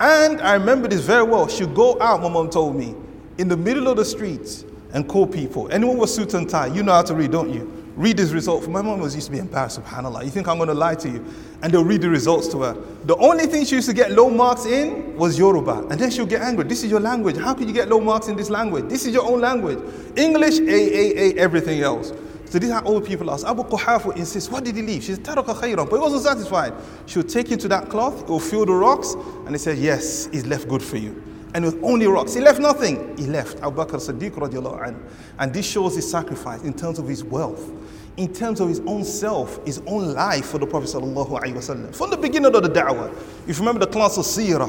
And 0.00 0.40
I 0.40 0.54
remember 0.54 0.88
this 0.88 1.00
very 1.00 1.24
well. 1.24 1.48
She'd 1.48 1.74
go 1.74 2.00
out, 2.00 2.20
my 2.22 2.28
mom 2.28 2.50
told 2.50 2.76
me, 2.76 2.94
in 3.38 3.48
the 3.48 3.56
middle 3.56 3.88
of 3.88 3.96
the 3.96 4.04
streets 4.04 4.64
and 4.92 5.08
call 5.08 5.26
people. 5.26 5.70
Anyone 5.72 5.98
with 5.98 6.10
suit 6.10 6.34
and 6.34 6.48
tie, 6.48 6.66
you 6.68 6.82
know 6.82 6.92
how 6.92 7.02
to 7.02 7.14
read, 7.14 7.32
don't 7.32 7.52
you? 7.52 7.78
read 7.98 8.16
this 8.16 8.30
result. 8.30 8.66
My 8.68 8.80
mom 8.80 9.00
was 9.00 9.14
used 9.16 9.26
to 9.26 9.32
be 9.32 9.38
embarrassed, 9.38 9.80
subhanAllah. 9.82 10.24
You 10.24 10.30
think 10.30 10.46
I'm 10.46 10.56
going 10.56 10.68
to 10.68 10.74
lie 10.74 10.94
to 10.94 11.08
you? 11.10 11.24
And 11.62 11.72
they'll 11.72 11.84
read 11.84 12.00
the 12.00 12.08
results 12.08 12.46
to 12.48 12.62
her. 12.62 12.76
The 13.04 13.16
only 13.16 13.46
thing 13.46 13.64
she 13.64 13.74
used 13.74 13.88
to 13.88 13.94
get 13.94 14.12
low 14.12 14.30
marks 14.30 14.66
in 14.66 15.16
was 15.16 15.36
Yoruba. 15.36 15.88
And 15.90 16.00
then 16.00 16.10
she'll 16.12 16.24
get 16.24 16.40
angry. 16.42 16.64
This 16.64 16.84
is 16.84 16.90
your 16.92 17.00
language. 17.00 17.36
How 17.36 17.54
could 17.54 17.66
you 17.66 17.74
get 17.74 17.88
low 17.88 18.00
marks 18.00 18.28
in 18.28 18.36
this 18.36 18.50
language? 18.50 18.84
This 18.88 19.04
is 19.04 19.12
your 19.12 19.24
own 19.24 19.40
language. 19.40 19.80
English, 20.16 20.60
A, 20.60 20.62
A, 20.70 21.18
A, 21.18 21.38
everything 21.38 21.80
else. 21.80 22.12
So 22.50 22.58
these 22.58 22.70
are 22.70 22.84
old 22.84 23.06
people 23.06 23.30
ask. 23.30 23.46
Abu 23.46 23.62
Quhafa 23.64 24.16
insists, 24.16 24.50
what 24.50 24.64
did 24.64 24.76
he 24.76 24.82
leave? 24.82 25.02
She 25.04 25.14
said, 25.14 25.24
Taraka 25.24 25.54
khayran. 25.54 25.88
But 25.88 25.96
he 25.96 26.02
wasn't 26.02 26.22
satisfied. 26.22 26.72
She'll 27.06 27.22
take 27.22 27.48
him 27.48 27.58
to 27.58 27.68
that 27.68 27.88
cloth, 27.88 28.22
it 28.22 28.28
will 28.28 28.40
fill 28.40 28.64
the 28.64 28.72
rocks, 28.72 29.14
and 29.44 29.50
he 29.50 29.58
said, 29.58 29.78
yes, 29.78 30.26
he's 30.32 30.46
left 30.46 30.68
good 30.68 30.82
for 30.82 30.96
you 30.96 31.22
and 31.54 31.64
with 31.64 31.82
only 31.82 32.06
rocks. 32.06 32.34
He 32.34 32.42
left 32.42 32.60
nothing. 32.60 33.16
He 33.16 33.26
left. 33.26 33.58
Abu 33.62 33.82
Bakr 33.82 33.96
Siddiq 33.96 34.32
radiallahu 34.32 34.86
anhu. 34.86 35.00
And 35.38 35.52
this 35.52 35.66
shows 35.66 35.96
his 35.96 36.08
sacrifice 36.08 36.62
in 36.62 36.74
terms 36.74 36.98
of 36.98 37.08
his 37.08 37.24
wealth 37.24 37.70
in 38.18 38.32
terms 38.34 38.58
of 38.58 38.68
his 38.68 38.80
own 38.80 39.04
self, 39.04 39.64
his 39.64 39.80
own 39.86 40.12
life 40.12 40.46
for 40.46 40.58
the 40.58 40.66
Prophet 40.66 40.88
sallallahu 40.88 41.40
alaihi 41.40 41.54
wasallam. 41.54 41.94
From 41.94 42.10
the 42.10 42.16
beginning 42.16 42.52
of 42.54 42.62
the 42.62 42.68
da'wah, 42.68 43.12
if 43.46 43.58
you 43.58 43.64
remember 43.64 43.86
the 43.86 43.92
class 43.92 44.18
of 44.18 44.24
seerah, 44.24 44.68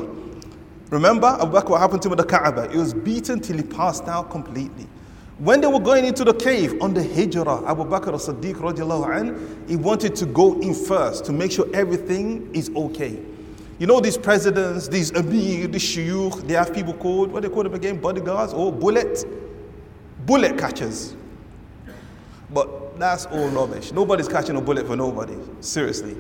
remember 0.92 1.28
Abu 1.28 1.58
Bakr, 1.58 1.70
what 1.70 1.82
happened 1.82 2.04
to 2.04 2.10
him 2.10 2.14
at 2.14 2.20
the 2.20 2.26
Kaaba? 2.26 2.72
He 2.72 2.78
was 2.78 2.94
beaten 2.94 3.40
till 3.40 3.58
he 3.58 3.64
passed 3.64 4.08
out 4.08 4.30
completely. 4.30 4.88
When 5.40 5.62
they 5.62 5.68
were 5.68 5.80
going 5.80 6.04
into 6.04 6.26
the 6.26 6.34
cave 6.34 6.82
on 6.82 6.94
the 6.94 7.02
hijrah, 7.02 7.64
Abu 7.66 7.86
Bakr 7.86 8.14
as-Siddiq 8.14 8.56
radiallahu 8.56 9.70
he 9.70 9.78
wanted 9.78 10.14
to 10.18 10.26
go 10.26 10.60
in 10.60 10.74
first 10.74 11.24
to 11.26 11.32
make 11.32 11.54
sure 11.54 11.66
everything 11.74 12.54
is 12.54 12.70
okay. 12.76 13.18
You 13.78 13.88
know 13.88 14.02
these 14.02 14.18
presidents, 14.18 14.90
these 14.90 15.12
amir, 15.12 15.68
these 15.68 15.82
shuyukh, 15.82 16.46
they 16.46 16.56
have 16.56 16.74
people 16.74 16.94
called, 16.94 17.32
what 17.32 17.44
they 17.44 17.48
call 17.48 17.64
them 17.64 17.74
again? 17.74 18.02
Bodyguards 18.02 18.52
or 18.52 18.70
bullet? 18.70 19.26
Bullet 20.26 20.58
catchers. 20.58 21.16
But 22.50 23.00
that's 23.00 23.26
all 23.28 23.48
rubbish. 23.48 23.94
Nobody's 23.94 24.28
catching 24.28 24.58
a 24.58 24.62
bullet 24.62 24.88
for 24.88 24.98
nobody. 24.98 25.38
Seriously. 25.62 26.18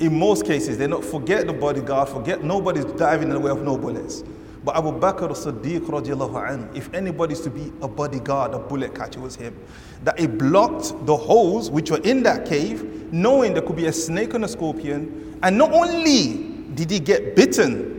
In 0.00 0.18
most 0.18 0.44
cases, 0.44 0.76
they 0.76 0.86
not 0.86 1.02
forget 1.02 1.46
the 1.46 1.54
bodyguard, 1.54 2.10
forget 2.10 2.44
nobody's 2.44 2.84
diving 2.84 3.28
in 3.28 3.34
the 3.34 3.40
way 3.40 3.50
of 3.50 3.62
no 3.62 3.78
bullets. 3.78 4.22
But 4.64 4.76
Abu 4.76 4.92
Bakr 4.98 5.30
as-Siddiq 5.30 5.80
radiallahu 5.80 6.32
anhu, 6.32 6.76
if 6.76 6.92
anybody's 6.92 7.40
to 7.42 7.50
be 7.50 7.72
a 7.80 7.88
bodyguard, 7.88 8.54
a 8.54 8.58
bullet 8.58 8.94
catcher 8.94 9.20
was 9.20 9.36
him. 9.36 9.56
That 10.04 10.18
he 10.18 10.26
blocked 10.26 11.06
the 11.06 11.16
holes 11.16 11.70
which 11.70 11.90
were 11.90 12.00
in 12.00 12.22
that 12.24 12.46
cave, 12.46 13.12
knowing 13.12 13.54
there 13.54 13.62
could 13.62 13.76
be 13.76 13.86
a 13.86 13.92
snake 13.92 14.34
and 14.34 14.44
a 14.44 14.48
scorpion. 14.48 15.38
And 15.42 15.56
not 15.56 15.72
only 15.72 16.54
did 16.74 16.90
he 16.90 16.98
get 16.98 17.36
bitten, 17.36 17.98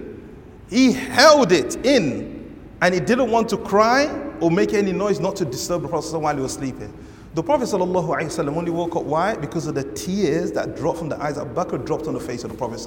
he 0.69 0.91
held 0.91 1.51
it 1.51 1.77
in 1.85 2.39
and 2.81 2.93
he 2.93 2.99
didn't 2.99 3.31
want 3.31 3.49
to 3.49 3.57
cry 3.57 4.05
or 4.39 4.51
make 4.51 4.73
any 4.73 4.91
noise 4.91 5.19
not 5.19 5.35
to 5.37 5.45
disturb 5.45 5.81
the 5.81 5.87
Prophet 5.87 6.17
while 6.17 6.35
he 6.35 6.41
was 6.41 6.53
sleeping. 6.53 6.93
The 7.35 7.43
Prophet 7.43 7.65
ﷺ 7.65 8.55
only 8.55 8.71
woke 8.71 8.95
up. 8.95 9.03
Why? 9.03 9.35
Because 9.35 9.67
of 9.67 9.75
the 9.75 9.83
tears 9.83 10.51
that 10.53 10.75
dropped 10.75 10.99
from 10.99 11.09
the 11.09 11.21
eyes. 11.21 11.37
Abu 11.37 11.53
Bakr 11.53 11.85
dropped 11.85 12.07
on 12.07 12.13
the 12.13 12.19
face 12.19 12.43
of 12.43 12.51
the 12.51 12.57
Prophet. 12.57 12.79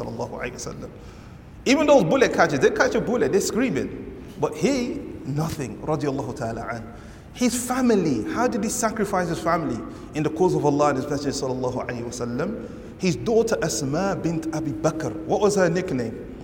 Even 1.64 1.86
those 1.86 2.04
bullet 2.04 2.32
catchers, 2.32 2.60
they 2.60 2.70
catch 2.70 2.94
a 2.94 3.00
bullet, 3.00 3.32
they're 3.32 3.40
screaming. 3.40 4.08
But 4.40 4.56
he, 4.56 5.00
nothing. 5.24 5.80
Ta'ala 5.80 6.68
an. 6.68 6.94
His 7.34 7.66
family, 7.66 8.30
how 8.32 8.46
did 8.46 8.62
he 8.62 8.68
sacrifice 8.68 9.28
his 9.28 9.38
family 9.38 9.80
in 10.14 10.22
the 10.22 10.30
cause 10.30 10.54
of 10.54 10.66
Allah 10.66 10.90
and 10.90 10.98
His 10.98 11.08
Messenger 11.08 11.46
sallallahu 11.46 11.86
alayhi 11.86 12.04
wasallam? 12.04 12.68
His 12.98 13.16
daughter 13.16 13.56
Asma 13.62 14.18
bint 14.22 14.54
Abi 14.54 14.72
Bakr, 14.72 15.14
what 15.24 15.40
was 15.40 15.56
her 15.56 15.70
nickname? 15.70 16.36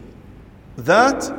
That 0.79 1.31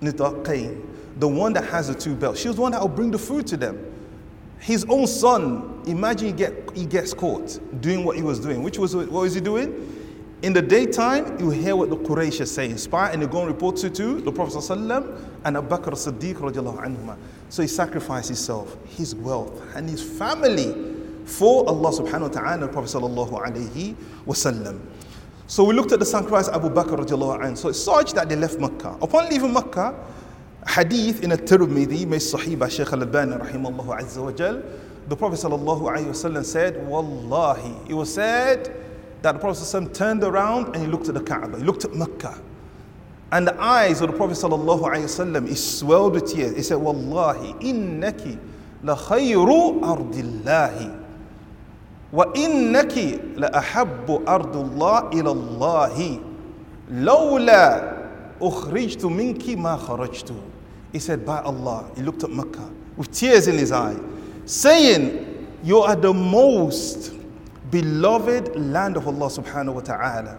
Nitaqain, 0.00 0.82
the 1.18 1.28
one 1.28 1.52
that 1.52 1.64
has 1.64 1.88
the 1.88 1.94
two 1.94 2.14
belts. 2.14 2.40
She 2.40 2.48
was 2.48 2.56
the 2.56 2.62
one 2.62 2.72
that 2.72 2.80
will 2.80 2.88
bring 2.88 3.10
the 3.10 3.18
food 3.18 3.46
to 3.48 3.56
them. 3.56 3.84
His 4.60 4.84
own 4.88 5.06
son, 5.06 5.82
imagine 5.86 6.28
he, 6.28 6.32
get, 6.32 6.54
he 6.74 6.86
gets 6.86 7.12
caught 7.12 7.58
doing 7.80 8.04
what 8.04 8.16
he 8.16 8.22
was 8.22 8.40
doing. 8.40 8.62
Which 8.62 8.78
was, 8.78 8.96
what 8.96 9.10
was 9.10 9.34
he 9.34 9.40
doing? 9.40 9.97
In 10.40 10.52
the 10.52 10.62
daytime, 10.62 11.36
you 11.40 11.50
hear 11.50 11.74
what 11.74 11.90
the 11.90 11.96
Quraysh 11.96 12.40
are 12.40 12.46
saying. 12.46 12.78
Spy 12.78 13.10
and 13.10 13.20
they 13.20 13.26
go 13.26 13.40
and 13.40 13.48
report 13.48 13.76
to, 13.78 13.90
to 13.90 14.20
the 14.20 14.30
Prophet 14.30 14.70
and 14.70 15.56
Abu 15.56 15.68
Bakr 15.68 15.92
Siddiq. 15.94 17.16
So 17.48 17.62
he 17.62 17.68
sacrificed 17.68 18.28
himself, 18.28 18.76
his 18.86 19.16
wealth, 19.16 19.60
and 19.74 19.90
his 19.90 20.00
family 20.00 20.94
for 21.24 21.68
Allah 21.68 21.90
subhanahu 21.90 22.20
wa 22.20 22.28
ta'ala 22.28 22.62
and 22.64 22.72
Prophet 22.72 22.96
sallallahu 22.96 23.32
alayhi 23.32 23.96
wasallam. 24.26 24.80
So 25.48 25.64
we 25.64 25.74
looked 25.74 25.90
at 25.90 25.98
the 25.98 26.06
sacrifice 26.06 26.48
Abu 26.48 26.70
Bakr 26.70 26.96
radiallahu 27.04 27.42
anhu. 27.42 27.58
So 27.58 27.70
it's 27.70 27.82
such 27.82 28.12
that 28.12 28.28
they 28.28 28.36
left 28.36 28.60
Makkah. 28.60 28.96
Upon 29.02 29.28
leaving 29.28 29.52
Makkah, 29.52 29.94
hadith 30.68 31.24
in 31.24 31.32
a 31.32 31.36
Tirmidhi 31.36 32.06
made 32.06 32.20
Sahih 32.20 32.56
by 32.56 32.68
Shaykh 32.68 32.92
al-Albani 32.92 33.36
rahimahullah 33.36 34.02
azza 34.02 34.22
wa 34.22 34.30
jal, 34.30 34.62
the 35.08 35.16
Prophet 35.16 35.40
sallallahu 35.40 35.82
alayhi 35.82 36.06
wasallam 36.06 36.44
said, 36.44 36.86
Wallahi, 36.86 37.90
it 37.90 37.94
was 37.94 38.14
said 38.14 38.87
that 39.22 39.32
the 39.32 39.38
Prophet 39.38 39.94
turned 39.94 40.22
around 40.24 40.74
and 40.74 40.76
he 40.76 40.86
looked 40.86 41.08
at 41.08 41.14
the 41.14 41.20
Kaaba, 41.20 41.58
he 41.58 41.64
looked 41.64 41.84
at 41.84 41.94
Mecca. 41.94 42.40
And 43.30 43.46
the 43.46 43.60
eyes 43.60 44.00
of 44.00 44.10
the 44.10 44.16
Prophet 44.16 44.36
ﷺ 44.38 45.48
is 45.48 45.78
swelled 45.78 46.14
with 46.14 46.32
tears. 46.32 46.56
He 46.56 46.62
said, 46.62 46.76
Wallahi, 46.76 47.52
innaki 47.54 48.38
la 48.82 48.96
khayru 48.96 49.80
ardillahi. 49.80 51.04
Wa 52.10 52.24
innaki 52.32 53.38
la 53.38 53.50
ahabbu 53.50 54.24
ardullah 54.24 55.12
ila 55.12 55.30
Allahi. 55.30 56.20
Lawla 56.90 58.38
ukhrijtu 58.40 59.10
minki 59.10 59.58
ma 59.58 59.76
kharajtu. 59.78 60.40
He 60.92 60.98
said, 60.98 61.26
by 61.26 61.40
Allah, 61.42 61.84
he 61.96 62.02
looked 62.02 62.24
at 62.24 62.30
Mecca 62.30 62.70
with 62.96 63.10
tears 63.12 63.46
in 63.46 63.58
his 63.58 63.72
eye, 63.72 63.96
saying, 64.46 65.46
You 65.62 65.80
are 65.80 65.94
the 65.94 66.14
most 66.14 67.12
beloved 67.70 68.56
land 68.56 68.96
of 68.96 69.06
Allah 69.06 69.26
subhanahu 69.26 69.74
wa 69.74 69.80
ta'ala, 69.80 70.38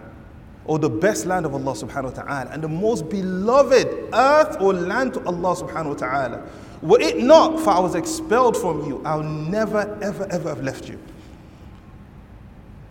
or 0.64 0.78
the 0.78 0.90
best 0.90 1.26
land 1.26 1.46
of 1.46 1.54
Allah 1.54 1.72
subhanahu 1.72 2.16
wa 2.16 2.22
ta'ala, 2.22 2.50
and 2.50 2.62
the 2.62 2.68
most 2.68 3.08
beloved 3.08 3.88
earth 4.12 4.56
or 4.60 4.72
land 4.72 5.14
to 5.14 5.24
Allah 5.24 5.56
subhanahu 5.56 5.88
wa 5.88 5.94
ta'ala. 5.94 6.48
Were 6.82 7.00
it 7.00 7.18
not 7.18 7.60
for 7.60 7.70
I 7.70 7.80
was 7.80 7.94
expelled 7.94 8.56
from 8.56 8.86
you, 8.86 9.02
I'll 9.04 9.22
never, 9.22 9.98
ever, 10.02 10.26
ever 10.30 10.48
have 10.48 10.62
left 10.62 10.88
you. 10.88 10.98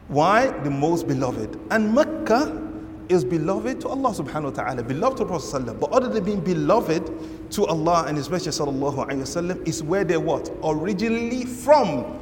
Why? 0.07 0.47
The 0.47 0.69
most 0.69 1.07
beloved. 1.07 1.59
And 1.71 1.93
Mecca 1.93 2.69
is 3.09 3.25
beloved 3.25 3.81
to 3.81 3.87
Allah 3.89 4.11
subhanahu 4.11 4.43
wa 4.43 4.49
ta'ala, 4.51 4.83
beloved 4.83 5.17
to 5.17 5.25
Prophet 5.25 5.45
Sallallahu. 5.45 5.79
But 5.79 5.91
other 5.91 6.09
than 6.09 6.23
being 6.23 6.41
beloved 6.41 7.51
to 7.51 7.65
Allah 7.65 8.05
and 8.07 8.17
His 8.17 8.29
Messenger 8.29 8.63
sallallahu 8.63 9.07
alayhi 9.09 9.57
wa 9.57 9.63
is 9.65 9.81
where 9.83 10.03
they're 10.03 10.19
what? 10.19 10.51
Originally 10.63 11.45
from. 11.45 12.19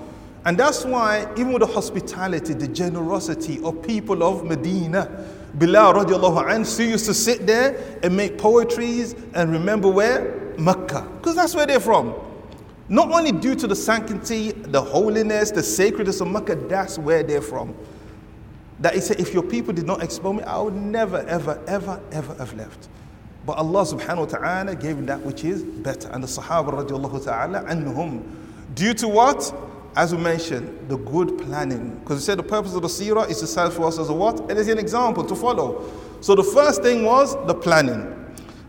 And 0.47 0.57
that's 0.57 0.85
why, 0.85 1.29
even 1.33 1.51
with 1.51 1.59
the 1.59 1.67
hospitality, 1.67 2.53
the 2.53 2.69
generosity 2.69 3.61
of 3.65 3.83
people 3.83 4.23
of 4.23 4.45
Medina, 4.45 5.25
Bilal 5.55 5.93
radiallahu 5.95 6.47
anhu 6.47 6.65
still 6.65 6.87
used 6.91 7.05
to 7.07 7.13
sit 7.13 7.45
there 7.45 7.99
and 8.01 8.15
make 8.15 8.37
poetries 8.37 9.13
and 9.33 9.51
remember 9.51 9.89
where? 9.89 10.53
Mecca. 10.57 11.05
Because 11.17 11.35
that's 11.35 11.53
where 11.53 11.65
they're 11.65 11.81
from. 11.81 12.15
Not 12.87 13.11
only 13.11 13.33
due 13.33 13.55
to 13.55 13.67
the 13.67 13.75
sanctity, 13.75 14.53
the 14.53 14.81
holiness, 14.81 15.51
the 15.51 15.61
sacredness 15.61 16.21
of 16.21 16.29
Mecca, 16.29 16.55
that's 16.55 16.97
where 16.97 17.23
they're 17.23 17.41
from. 17.41 17.75
That 18.79 18.95
he 18.95 19.01
said, 19.01 19.19
if 19.19 19.33
your 19.33 19.43
people 19.43 19.73
did 19.73 19.85
not 19.85 20.01
expel 20.01 20.31
me, 20.31 20.43
I 20.43 20.61
would 20.61 20.75
never, 20.75 21.27
ever, 21.27 21.61
ever, 21.67 21.99
ever 22.13 22.35
have 22.35 22.53
left. 22.53 22.87
But 23.45 23.57
Allah 23.57 23.83
subhanahu 23.83 24.19
wa 24.19 24.25
ta'ala 24.39 24.75
gave 24.75 24.97
him 24.97 25.07
that 25.07 25.19
which 25.23 25.43
is 25.43 25.61
better. 25.61 26.07
And 26.07 26.23
the 26.23 26.27
Sahaba 26.27 26.87
radiallahu 26.87 27.25
ta'ala 27.25 27.65
anhum. 27.65 28.23
Due 28.75 28.93
to 28.93 29.09
what? 29.09 29.53
As 29.97 30.13
we 30.13 30.21
mentioned, 30.21 30.87
the 30.89 30.97
good 30.97 31.39
planning. 31.39 31.97
Because 31.99 32.17
we 32.17 32.21
said 32.21 32.37
the 32.37 32.43
purpose 32.43 32.75
of 32.75 32.83
the 32.83 32.87
seerah 32.87 33.27
is 33.31 33.39
to 33.39 33.47
serve 33.47 33.73
for 33.73 33.87
us 33.87 33.97
as 33.97 34.09
a 34.09 34.13
what? 34.13 34.39
And 34.41 34.51
as 34.51 34.67
an 34.67 34.77
example 34.77 35.23
to 35.23 35.35
follow. 35.35 35.91
So 36.21 36.35
the 36.35 36.43
first 36.43 36.83
thing 36.83 37.03
was 37.03 37.35
the 37.47 37.55
planning. 37.55 38.13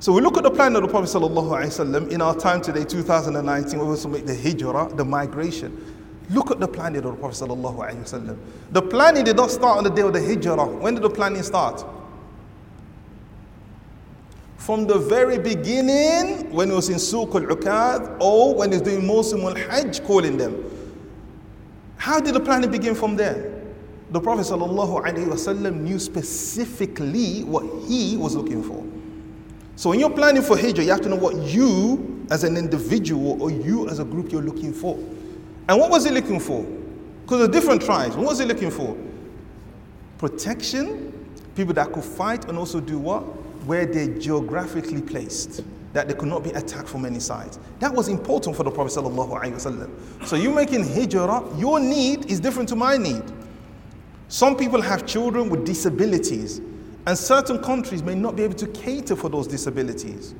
So 0.00 0.11
we 0.11 0.23
look 0.23 0.38
at 0.38 0.42
the 0.42 0.50
plan 0.50 0.75
of 0.75 0.82
the 0.82 0.88
Prophet 0.88 1.11
ﷺ 1.11 2.11
in 2.11 2.23
our 2.23 2.35
time 2.35 2.62
today, 2.62 2.82
2019, 2.82 3.78
we 3.78 3.85
also 3.85 4.08
make 4.08 4.25
the 4.25 4.35
hijrah, 4.35 4.88
the 4.94 5.04
migration. 5.04 5.94
Look 6.30 6.50
at 6.50 6.61
the 6.61 6.68
planning 6.68 7.04
of 7.04 7.12
the 7.12 7.20
Prophet 7.20 7.44
ﷺ. 7.47 8.38
The 8.70 8.82
planning 8.82 9.25
did 9.25 9.37
not 9.37 9.50
start 9.50 9.76
on 9.76 9.85
the 9.85 9.90
day 9.90 10.02
of 10.02 10.14
the 10.14 10.23
hijrah. 10.23 10.64
When 10.64 10.94
did 10.94 11.02
the 11.02 11.11
planning 11.11 11.42
start? 11.42 11.85
From 14.56 14.87
the 14.87 14.99
very 14.99 15.38
beginning, 15.38 16.50
when 16.52 16.70
he 16.70 16.75
was 16.75 16.88
in 16.88 16.97
Suq 16.97 17.35
al-Ukad, 17.35 18.16
or 18.18 18.54
when 18.54 18.73
he's 18.73 18.80
doing 18.80 19.02
Musim 19.02 19.44
al-Hajj, 19.44 20.04
calling 20.04 20.38
them. 20.38 20.77
How 21.99 22.21
did 22.21 22.35
the 22.35 22.40
planning 22.40 22.71
begin 22.71 22.95
from 22.95 23.17
there? 23.17 23.55
The 24.11 24.21
Prophet 24.21 24.47
ﷺ 24.47 25.81
knew 25.81 25.99
specifically 25.99 27.43
what 27.43 27.64
he 27.87 28.17
was 28.17 28.35
looking 28.35 28.62
for. 28.62 28.83
So 29.76 29.90
when 29.90 30.00
you're 30.00 30.09
planning 30.09 30.43
for 30.43 30.57
Hijrah, 30.57 30.85
you 30.85 30.90
have 30.90 31.02
to 31.02 31.09
know 31.09 31.17
what 31.17 31.37
you 31.37 32.26
as 32.31 32.45
an 32.45 32.57
individual 32.57 33.43
or 33.43 33.50
you 33.50 33.88
as 33.88 33.99
a 33.99 34.05
group 34.05 34.33
you're 34.33 34.43
looking 34.43 34.73
for. 34.73 34.97
And 35.69 35.78
what 35.78 35.90
was 35.90 36.05
he 36.05 36.11
looking 36.11 36.40
for? 36.40 36.62
Because 37.23 37.43
of 37.43 37.50
different 37.50 37.83
tribes. 37.83 38.17
What 38.17 38.26
was 38.26 38.38
he 38.38 38.47
looking 38.47 38.71
for? 38.71 38.97
Protection, 40.17 41.12
people 41.55 41.75
that 41.75 41.93
could 41.93 42.05
fight 42.05 42.47
and 42.47 42.57
also 42.57 42.81
do 42.81 42.99
what? 42.99 43.21
Where 43.67 43.85
they're 43.85 44.19
geographically 44.19 45.02
placed 45.02 45.62
that 45.92 46.09
they 46.09 46.14
could 46.14 46.28
not 46.28 46.45
be 46.45 46.50
attacked 46.50 46.88
from 46.88 47.04
any 47.04 47.21
sides. 47.21 47.59
That 47.80 47.92
was 47.95 48.09
important 48.09 48.57
for 48.57 48.62
the 48.62 48.71
Prophet 48.71 48.92
So 50.26 50.37
you 50.37 50.50
making 50.50 50.87
hijrah, 50.87 51.45
your 51.57 51.80
need 51.80 52.30
is 52.30 52.40
different 52.40 52.68
to 52.71 52.76
my 52.76 52.97
need. 52.97 53.23
Some 54.28 54.57
people 54.57 54.83
have 54.83 55.07
children 55.07 55.49
with 55.49 55.64
disabilities, 55.64 56.61
and 57.07 57.16
certain 57.16 57.62
countries 57.62 58.02
may 58.02 58.14
not 58.14 58.37
be 58.37 58.42
able 58.42 58.57
to 58.57 58.66
cater 58.68 59.16
for 59.16 59.30
those 59.30 59.47
disabilities. 59.47 60.35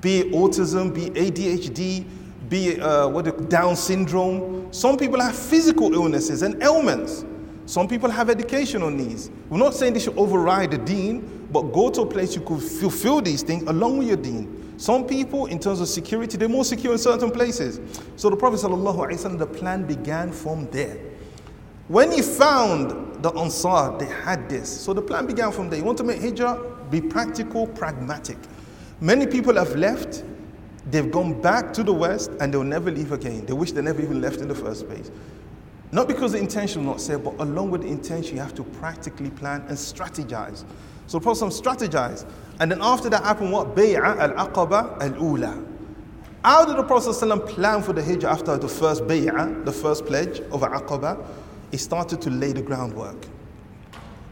Be 0.00 0.20
it 0.20 0.32
autism, 0.32 0.94
be 0.94 1.06
it 1.06 1.34
ADHD, 1.34 2.06
be 2.48 2.68
it 2.68 2.80
uh, 2.80 3.08
what 3.08 3.48
Down 3.50 3.74
syndrome. 3.74 4.72
Some 4.72 4.96
people 4.96 5.20
have 5.20 5.36
physical 5.36 5.92
illnesses 5.92 6.42
and 6.42 6.62
ailments. 6.62 7.24
Some 7.66 7.88
people 7.88 8.10
have 8.10 8.28
educational 8.28 8.90
needs. 8.90 9.30
We're 9.48 9.58
not 9.58 9.74
saying 9.74 9.94
they 9.94 10.00
should 10.00 10.18
override 10.18 10.70
the 10.70 10.78
deen, 10.78 11.48
but 11.50 11.72
go 11.72 11.90
to 11.90 12.02
a 12.02 12.06
place 12.06 12.36
you 12.36 12.42
could 12.42 12.62
fulfill 12.62 13.20
these 13.20 13.42
things 13.42 13.62
along 13.64 13.98
with 13.98 14.08
your 14.08 14.16
deen. 14.18 14.53
Some 14.84 15.06
people, 15.06 15.46
in 15.46 15.58
terms 15.58 15.80
of 15.80 15.88
security, 15.88 16.36
they're 16.36 16.46
more 16.46 16.62
secure 16.62 16.92
in 16.92 16.98
certain 16.98 17.30
places. 17.30 17.80
So 18.16 18.28
the 18.28 18.36
Prophet 18.36 18.60
ﷺ, 18.60 19.38
the 19.38 19.46
plan 19.46 19.86
began 19.86 20.30
from 20.30 20.66
there. 20.72 20.98
When 21.88 22.12
he 22.12 22.20
found 22.20 23.22
the 23.22 23.30
Ansar, 23.30 23.96
they 23.96 24.04
had 24.04 24.46
this. 24.46 24.68
So 24.68 24.92
the 24.92 25.00
plan 25.00 25.26
began 25.26 25.52
from 25.52 25.70
there. 25.70 25.78
You 25.78 25.86
want 25.86 25.96
to 25.96 26.04
make 26.04 26.20
hijrah? 26.20 26.60
Be 26.90 27.00
practical, 27.00 27.66
pragmatic. 27.66 28.36
Many 29.00 29.26
people 29.26 29.54
have 29.54 29.74
left, 29.74 30.22
they've 30.90 31.10
gone 31.10 31.40
back 31.40 31.72
to 31.72 31.82
the 31.82 31.94
West, 31.94 32.32
and 32.38 32.52
they'll 32.52 32.62
never 32.62 32.90
leave 32.90 33.12
again. 33.12 33.46
They 33.46 33.54
wish 33.54 33.72
they 33.72 33.80
never 33.80 34.02
even 34.02 34.20
left 34.20 34.42
in 34.42 34.48
the 34.48 34.54
first 34.54 34.86
place. 34.86 35.10
Not 35.92 36.08
because 36.08 36.32
the 36.32 36.38
intention 36.40 36.84
was 36.84 36.96
not 36.96 37.00
said, 37.00 37.24
but 37.24 37.40
along 37.40 37.70
with 37.70 37.84
the 37.84 37.88
intention, 37.88 38.36
you 38.36 38.42
have 38.42 38.54
to 38.56 38.64
practically 38.64 39.30
plan 39.30 39.62
and 39.62 39.78
strategize. 39.78 40.66
So 41.06 41.18
the 41.18 41.22
Prophet 41.22 41.46
strategized. 41.46 42.26
And 42.60 42.70
then 42.70 42.80
after 42.80 43.10
that 43.10 43.22
happened 43.22 43.52
what? 43.52 43.74
Bay'ah 43.74 44.36
al-Aqaba 44.36 45.00
al-Ula. 45.02 45.64
How 46.44 46.64
did 46.64 46.76
the 46.76 46.82
Prophet 46.82 47.46
plan 47.46 47.82
for 47.82 47.92
the 47.92 48.02
Hijrah 48.02 48.30
after 48.30 48.56
the 48.56 48.68
first 48.68 49.04
Bay'ah, 49.04 49.64
the 49.64 49.72
first 49.72 50.06
pledge 50.06 50.40
of 50.40 50.60
Aqaba? 50.60 51.24
He 51.70 51.78
started 51.78 52.20
to 52.22 52.30
lay 52.30 52.52
the 52.52 52.62
groundwork 52.62 53.26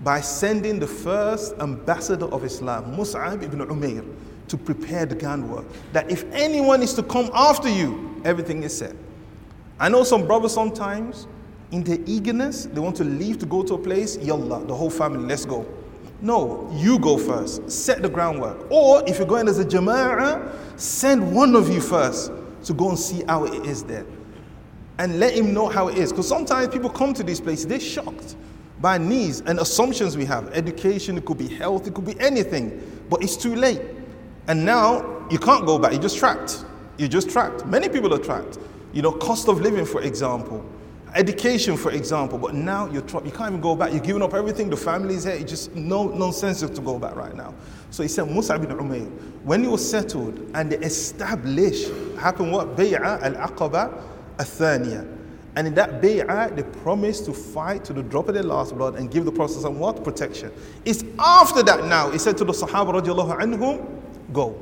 by 0.03 0.21
sending 0.21 0.79
the 0.79 0.87
first 0.87 1.55
ambassador 1.61 2.27
of 2.27 2.45
Islam, 2.45 2.97
Mus'ab 2.97 3.43
ibn 3.43 3.61
Umair, 3.61 4.05
to 4.49 4.57
prepare 4.57 5.07
the 5.07 5.15
groundwork. 5.15 5.65
That 5.93 6.11
if 6.11 6.25
anyone 6.33 6.83
is 6.83 6.95
to 6.95 7.03
come 7.03 7.31
after 7.33 7.69
you, 7.69 8.21
everything 8.25 8.63
is 8.63 8.77
set. 8.77 8.95
I 9.79 9.89
know 9.89 10.05
some 10.05 10.27
brothers 10.27 10.53
sometimes, 10.53 11.27
in 11.71 11.83
their 11.83 11.99
eagerness, 12.05 12.67
they 12.67 12.81
want 12.81 12.97
to 12.97 13.05
leave 13.05 13.39
to 13.39 13.47
go 13.47 13.63
to 13.63 13.75
a 13.75 13.79
place, 13.79 14.19
yalla, 14.19 14.65
the 14.65 14.75
whole 14.75 14.91
family, 14.91 15.25
let's 15.27 15.45
go. 15.45 15.67
No, 16.23 16.71
you 16.73 17.01
go 17.01 17.19
first. 17.19 17.69
Set 17.71 18.01
the 18.01 18.09
groundwork. 18.09 18.71
Or 18.71 19.03
if 19.09 19.19
you're 19.19 19.27
going 19.27 19.49
as 19.49 19.59
a 19.59 19.65
jama'ah, 19.65 20.81
send 20.81 21.35
one 21.35 21.57
of 21.57 21.69
you 21.69 21.81
first 21.81 22.31
to 22.65 22.73
go 22.73 22.91
and 22.91 22.99
see 22.99 23.25
how 23.27 23.45
it 23.45 23.67
is 23.67 23.83
there. 23.83 24.07
And 24.99 25.19
let 25.19 25.35
him 25.35 25.53
know 25.53 25.69
how 25.69 25.89
it 25.89 25.99
is. 25.99 26.13
Because 26.13 26.29
sometimes 26.29 26.69
people 26.69 26.91
come 26.91 27.13
to 27.15 27.25
these 27.25 27.41
places, 27.41 27.67
they're 27.67 27.81
shocked 27.81 28.37
by 28.81 28.99
needs 28.99 29.41
and 29.41 29.59
assumptions 29.59 30.17
we 30.17 30.25
have. 30.27 30.49
Education, 30.55 31.19
it 31.19 31.25
could 31.25 31.39
be 31.39 31.49
health, 31.49 31.89
it 31.89 31.95
could 31.95 32.07
be 32.07 32.19
anything. 32.21 33.03
But 33.11 33.25
it's 33.25 33.37
too 33.37 33.57
late. 33.57 33.83
And 34.47 34.65
now 34.65 35.27
you 35.29 35.41
can't 35.41 35.67
go 35.67 35.77
back. 35.77 35.91
You're 35.93 36.03
just 36.03 36.19
trapped. 36.19 36.65
You're 36.99 37.09
just 37.09 37.31
trapped. 37.31 37.67
Many 37.67 37.89
people 37.89 38.15
are 38.15 38.19
trapped. 38.19 38.61
You 38.93 39.03
know, 39.03 39.11
cost 39.11 39.49
of 39.49 39.61
living, 39.61 39.87
for 39.87 40.03
example, 40.03 40.65
education, 41.15 41.77
for 41.77 41.91
example. 41.91 42.39
But 42.39 42.55
now 42.55 42.87
you're 42.91 43.03
trapped. 43.03 43.27
You 43.27 43.33
can't 43.33 43.51
even 43.51 43.61
go 43.61 43.77
back. 43.77 43.93
You're 43.93 44.01
giving 44.01 44.23
up 44.23 44.35
everything. 44.35 44.71
The 44.71 44.77
family's 44.77 45.25
here. 45.25 45.35
It's 45.35 45.51
just 45.51 45.75
no 45.75 46.09
nonsense 46.09 46.61
to 46.61 46.81
go 46.81 46.99
back 46.99 47.17
right 47.17 47.35
now. 47.35 47.55
So 47.91 48.03
he 48.03 48.09
said, 48.09 48.25
Mus'ab 48.25 48.67
bin 48.67 48.77
Umayr, 48.77 49.11
when 49.45 49.63
he 49.63 49.69
was 49.69 49.89
settled 49.89 50.51
and 50.55 50.73
they 50.73 50.79
established, 50.79 51.91
happened 52.19 52.53
what? 52.53 52.77
Bay'ah 52.77 53.23
al-Aqaba 53.23 54.03
al-Thaniya. 54.39 55.19
And 55.55 55.67
in 55.67 55.75
that 55.75 56.01
bay'ah, 56.01 56.57
they 56.57 56.63
promised 56.63 57.27
to 57.27 57.35
fight 57.35 57.85
to 57.85 57.93
the 57.93 58.03
drop 58.03 58.29
of 58.29 58.35
their 58.35 58.43
last 58.43 58.75
blood 58.75 58.95
and 58.95 59.11
give 59.11 59.27
the 59.27 59.33
Prophet 59.33 59.61
some 59.61 59.79
what? 59.79 60.03
Protection. 60.03 60.51
It's 60.87 61.05
after 61.19 61.63
that 61.65 61.85
now, 61.85 62.11
he 62.11 62.19
said 62.19 62.39
to 62.39 62.45
the 62.45 62.53
Sahaba 62.53 63.03
radiallahu 63.03 63.39
anhum, 63.39 63.87
go. 64.33 64.59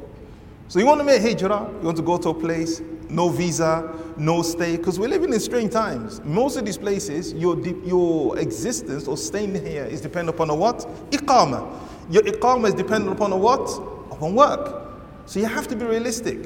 So 0.67 0.81
you 0.81 0.87
want 0.87 1.01
to 1.01 1.05
make 1.05 1.23
hijrah, 1.23 1.71
you 1.81 1.87
want 1.87 1.97
to 1.97 2.03
go 2.03 2.19
to 2.19 2.31
a 2.31 2.35
place, 2.35 2.81
no 3.11 3.29
visa, 3.29 3.93
no 4.17 4.43
stay, 4.43 4.77
because 4.77 4.99
we're 4.99 5.09
living 5.09 5.33
in 5.33 5.41
strange 5.41 5.73
times. 5.73 6.21
Most 6.25 6.57
of 6.57 6.65
these 6.65 6.79
places, 6.79 7.33
your, 7.35 7.59
your 7.85 8.39
existence 8.39 9.09
or 9.09 9.17
staying 9.17 9.55
here 9.55 9.85
is 9.85 10.01
dependent 10.01 10.37
upon 10.37 10.51
a 10.51 10.55
what? 10.55 10.79
Iqama. 11.11 11.71
Your 12.11 12.23
iqama 12.23 12.69
is 12.69 12.75
dependent 12.75 13.13
upon 13.13 13.33
a 13.33 13.37
what? 13.37 13.69
Upon 14.13 14.35
work. 14.35 14.93
So 15.27 15.41
you 15.41 15.47
have 15.47 15.69
to 15.69 15.77
be 15.77 15.85
realistic. 15.85 16.39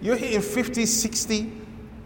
You're 0.00 0.16
here 0.16 0.36
in 0.36 0.42
50, 0.42 0.86
60, 0.86 1.52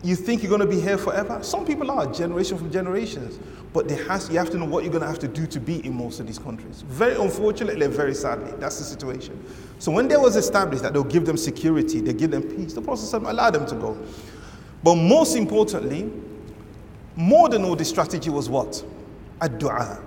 you 0.03 0.17
think 0.17 0.43
you're 0.43 0.51
going 0.51 0.61
to 0.61 0.67
be 0.67 0.81
here 0.81 0.99
forever? 0.99 1.43
Some 1.43 1.65
people 1.65 1.91
are, 1.91 2.13
generation 2.13 2.59
from 2.59 2.71
generations. 2.71 3.39
But 3.73 3.91
has, 3.91 4.29
you 4.29 4.39
have 4.39 4.51
to 4.51 4.59
know 4.59 4.67
what 4.67 4.85
you're 4.85 4.93
going 4.93 5.03
to 5.03 5.09
have 5.09 5.19
to 5.21 5.29
do 5.29 5.47
to 5.47 5.59
be 5.59 5.85
in 5.87 5.95
most 5.95 6.21
of 6.21 6.27
these 6.27 6.39
countries. 6.39 6.83
Very 6.83 7.15
unfortunately, 7.15 7.87
very 7.87 8.15
sadly, 8.15 8.53
that's 8.59 8.79
the 8.79 8.85
situation. 8.85 9.43
So 9.79 9.91
when 9.91 10.09
there 10.09 10.21
was 10.21 10.37
established 10.37 10.83
that 10.83 10.93
they'll 10.93 11.05
give 11.05 11.25
them 11.25 11.39
security, 11.39 12.01
they 12.01 12.13
give 12.13 12.31
them 12.31 12.43
peace, 12.43 12.75
the 12.75 12.83
Prophet 12.83 13.11
allowed 13.15 13.55
them 13.55 13.67
to 13.67 13.75
go. 13.75 13.99
But 14.83 14.97
most 14.97 15.37
importantly, 15.37 16.11
more 17.17 17.49
than 17.49 17.65
all, 17.65 17.77
the 17.77 17.85
strategy 17.85 18.31
was 18.31 18.49
what? 18.49 18.85
A 19.41 19.49
dua. 19.49 20.01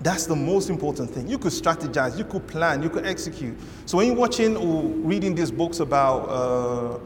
That's 0.00 0.26
the 0.26 0.36
most 0.36 0.68
important 0.68 1.10
thing. 1.10 1.28
You 1.28 1.38
could 1.38 1.52
strategize, 1.52 2.18
you 2.18 2.24
could 2.24 2.46
plan, 2.46 2.82
you 2.82 2.90
could 2.90 3.06
execute. 3.06 3.56
So 3.86 3.98
when 3.98 4.08
you're 4.08 4.16
watching 4.16 4.56
or 4.56 4.82
reading 4.82 5.34
these 5.34 5.50
books 5.50 5.80
about 5.80 6.28
uh, 6.28 6.98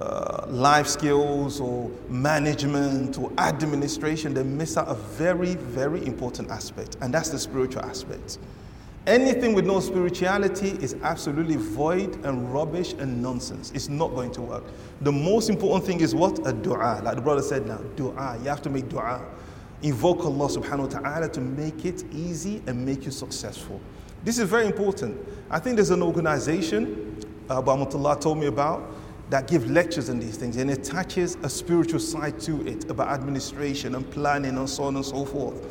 uh, 0.00 0.46
life 0.48 0.86
skills 0.86 1.60
or 1.60 1.90
management 2.08 3.18
or 3.18 3.30
administration, 3.38 4.32
they 4.34 4.42
miss 4.42 4.76
out 4.76 4.88
a 4.88 4.94
very, 4.94 5.54
very 5.56 6.04
important 6.06 6.50
aspect, 6.50 6.96
and 7.00 7.12
that's 7.12 7.28
the 7.28 7.38
spiritual 7.38 7.82
aspect. 7.82 8.38
Anything 9.06 9.54
with 9.54 9.64
no 9.64 9.80
spirituality 9.80 10.70
is 10.82 10.94
absolutely 11.02 11.56
void 11.56 12.22
and 12.24 12.52
rubbish 12.52 12.92
and 12.92 13.22
nonsense. 13.22 13.72
It's 13.74 13.88
not 13.88 14.14
going 14.14 14.30
to 14.32 14.42
work. 14.42 14.64
The 15.00 15.10
most 15.12 15.48
important 15.48 15.84
thing 15.84 16.00
is 16.00 16.14
what? 16.14 16.46
A 16.46 16.52
dua. 16.52 17.00
Like 17.02 17.16
the 17.16 17.22
brother 17.22 17.42
said 17.42 17.66
now, 17.66 17.78
dua. 17.96 18.38
You 18.42 18.48
have 18.50 18.60
to 18.62 18.70
make 18.70 18.88
dua. 18.90 19.24
Invoke 19.82 20.24
Allah 20.26 20.48
subhanahu 20.48 20.92
wa 20.92 21.00
ta'ala 21.00 21.28
to 21.30 21.40
make 21.40 21.86
it 21.86 22.04
easy 22.12 22.62
and 22.66 22.84
make 22.84 23.06
you 23.06 23.10
successful. 23.10 23.80
This 24.22 24.38
is 24.38 24.46
very 24.48 24.66
important. 24.66 25.16
I 25.50 25.58
think 25.58 25.76
there's 25.76 25.90
an 25.90 26.02
organization, 26.02 27.16
uh, 27.48 27.62
Bamatullah 27.62 28.20
told 28.20 28.36
me 28.38 28.46
about, 28.46 28.82
that 29.30 29.46
give 29.46 29.70
lectures 29.70 30.10
on 30.10 30.18
these 30.18 30.36
things 30.36 30.56
and 30.56 30.70
attaches 30.70 31.36
a 31.44 31.48
spiritual 31.48 32.00
side 32.00 32.38
to 32.40 32.66
it 32.66 32.90
about 32.90 33.08
administration 33.08 33.94
and 33.94 34.08
planning 34.10 34.58
and 34.58 34.68
so 34.68 34.84
on 34.84 34.96
and 34.96 35.04
so 35.04 35.24
forth. 35.24 35.64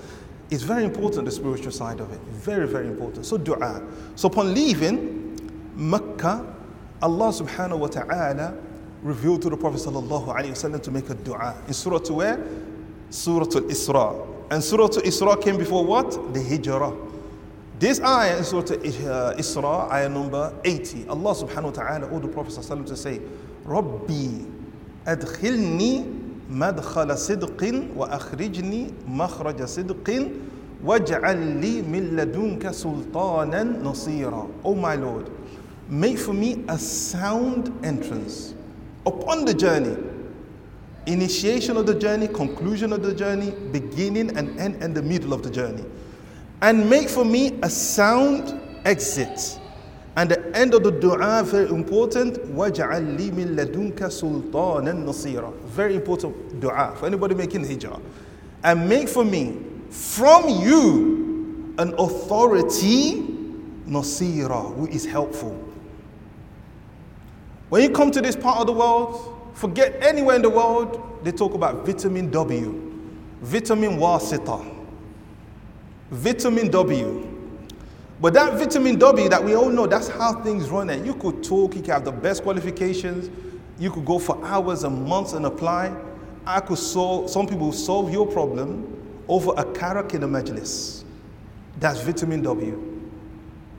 It's 0.50 0.64
very 0.64 0.84
important, 0.84 1.26
the 1.26 1.32
spiritual 1.32 1.72
side 1.72 2.00
of 2.00 2.12
it. 2.12 2.20
Very, 2.32 2.68
very 2.68 2.88
important. 2.88 3.26
So, 3.26 3.38
dua. 3.38 3.84
So, 4.16 4.30
upon 4.30 4.54
leaving 4.54 5.38
Mecca, 5.76 6.56
Allah 7.02 7.30
subhanahu 7.32 7.80
wa 7.80 7.88
ta'ala 7.88 8.58
revealed 9.04 9.42
to 9.44 9.50
the 9.50 9.58
Prophet 9.58 9.82
sallallahu 9.82 10.28
alayhi 10.28 10.52
wasallam 10.52 10.82
to 10.82 10.92
make 10.92 11.10
a 11.10 11.14
dua. 11.14 11.56
In 11.68 11.74
Surah 11.74 12.00
to 12.00 12.14
where? 12.14 12.44
Surah 13.10 13.46
Al 13.46 13.62
Isra. 13.64 14.28
And 14.52 14.64
Surah 14.64 14.86
Al 14.86 15.02
Isra 15.04 15.42
came 15.42 15.58
before 15.58 15.86
what? 15.86 16.34
The 16.34 16.42
Hijrah. 16.42 16.96
This 17.78 18.02
ayah 18.02 18.38
in 18.40 18.44
Surah 18.44 18.64
uh, 18.64 19.36
Isra, 19.36 19.92
ayah 19.92 20.10
number 20.10 20.54
80, 20.66 21.08
Allah 21.08 21.34
subhanahu 21.36 21.64
wa 21.66 21.72
ta'ala 21.72 22.08
ordered 22.08 22.30
the 22.30 22.34
Prophet 22.34 22.54
sallallahu 22.54 22.88
to 22.88 22.98
say, 22.98 23.22
ربي 23.70 24.32
أدخلني 25.08 26.06
مدخل 26.50 27.18
صدق 27.18 27.84
وأخرجني 27.98 28.88
مخرج 29.08 29.64
صدق 29.64 30.30
واجعل 30.86 31.38
لي 31.62 31.82
من 31.82 32.16
لدنك 32.16 32.72
سلطانا 32.72 33.64
نصيرا 33.64 34.48
Oh 34.64 34.74
my 34.76 34.96
Lord, 34.96 35.30
make 35.90 36.18
for 36.18 36.34
me 36.34 36.64
a 36.68 36.78
sound 36.78 37.72
entrance 37.84 38.54
upon 39.06 39.46
the 39.46 39.54
journey. 39.54 39.96
Initiation 41.06 41.78
of 41.78 41.86
the 41.86 41.96
journey, 41.96 42.28
conclusion 42.28 42.94
of 42.94 43.02
the 43.02 43.14
journey, 43.14 43.52
beginning 43.72 44.36
and 44.38 44.60
end 44.60 44.82
and 44.84 44.96
the 44.96 45.02
middle 45.02 45.34
of 45.34 45.44
the 45.44 45.50
journey. 45.50 45.84
And 46.62 46.90
make 46.90 47.10
for 47.10 47.26
me 47.26 47.58
a 47.64 47.70
sound 47.70 48.60
exit 48.86 49.59
and 50.19 50.31
the 50.31 50.57
end 50.57 50.75
of 50.75 50.85
the 50.85 50.93
dua, 50.93 51.43
very 51.45 51.69
important. 51.71 52.37
وَجْعَلْ 52.55 53.19
لِي 53.19 53.33
مِن 53.33 53.57
لَدُنْكَ 53.57 53.99
سُلْطَانًا 53.99 55.05
نَصِيرًا 55.05 55.53
Very 55.65 55.97
important 55.97 56.61
dua 56.61 56.95
for 56.97 57.07
anybody 57.07 57.35
making 57.35 57.65
hijrah. 57.65 58.01
And 58.63 58.89
make 58.89 59.09
for 59.09 59.25
me, 59.25 59.59
from 59.91 60.49
you, 60.49 61.75
an 61.79 61.95
authority, 61.99 63.23
nasira, 63.89 64.75
who 64.77 64.87
is 64.87 65.05
helpful. 65.05 65.61
When 67.69 67.83
you 67.83 67.91
come 67.91 68.13
to 68.13 68.21
this 68.21 68.37
part 68.37 68.61
of 68.61 68.67
the 68.67 68.73
world, 68.73 69.37
forget 69.55 69.97
anywhere 70.01 70.37
in 70.37 70.43
the 70.43 70.51
world, 70.51 71.21
they 71.25 71.33
talk 71.33 71.55
about 71.55 71.85
vitamin 71.85 72.31
W, 72.31 73.03
vitamin 73.41 73.99
wasita, 73.99 74.65
vitamin 76.11 76.71
W. 76.71 77.38
but 78.22 78.34
that 78.34 78.54
vitamin 78.54 79.00
W 79.00 79.30
that 79.30 79.44
we 79.44 79.56
all 79.56 79.70
know, 79.70 79.88
that's 79.88 80.10
how 80.10 80.42
things 80.42 80.70
run. 80.70 80.90
And 80.90 81.06
you 81.06 81.14
could 81.16 81.44
talk, 81.44 81.76
you 81.76 81.82
could 81.82 81.92
have 81.92 82.06
the 82.06 82.12
best 82.12 82.44
qualifications, 82.44 83.30
you 83.80 83.92
could 83.92 84.06
go 84.06 84.20
for 84.20 84.44
hours 84.46 84.84
and 84.84 85.08
months 85.08 85.34
and 85.34 85.46
apply. 85.46 85.96
I 86.46 86.60
could 86.60 86.78
solve, 86.78 87.30
some 87.30 87.48
people 87.48 87.72
solve 87.72 88.12
your 88.12 88.28
problem 88.28 89.24
over 89.28 89.52
a 89.52 89.64
karak 89.64 90.14
in 90.14 90.24
a 90.24 90.28
majlis. 90.28 91.04
That's 91.80 92.02
vitamin 92.02 92.42
W. 92.42 92.86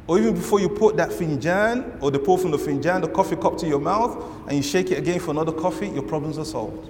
Or 0.07 0.18
even 0.18 0.35
before 0.35 0.59
you 0.59 0.68
put 0.68 0.96
that 0.96 1.11
finjan 1.11 2.00
or 2.03 2.11
the 2.11 2.18
pour 2.18 2.38
from 2.38 2.50
the 2.50 2.57
finjan, 2.57 3.03
the 3.03 3.09
coffee 3.09 3.37
cup 3.37 3.59
to 3.59 3.66
your 3.66 3.79
mouth, 3.79 4.24
and 4.48 4.57
you 4.57 4.62
shake 4.62 4.90
it 4.90 4.98
again 4.98 5.20
for 5.20 5.33
another 5.33 5.53
coffee, 5.53 5.88
your 5.88 6.03
problems 6.03 6.38
are 6.38 6.44
solved. 6.44 6.88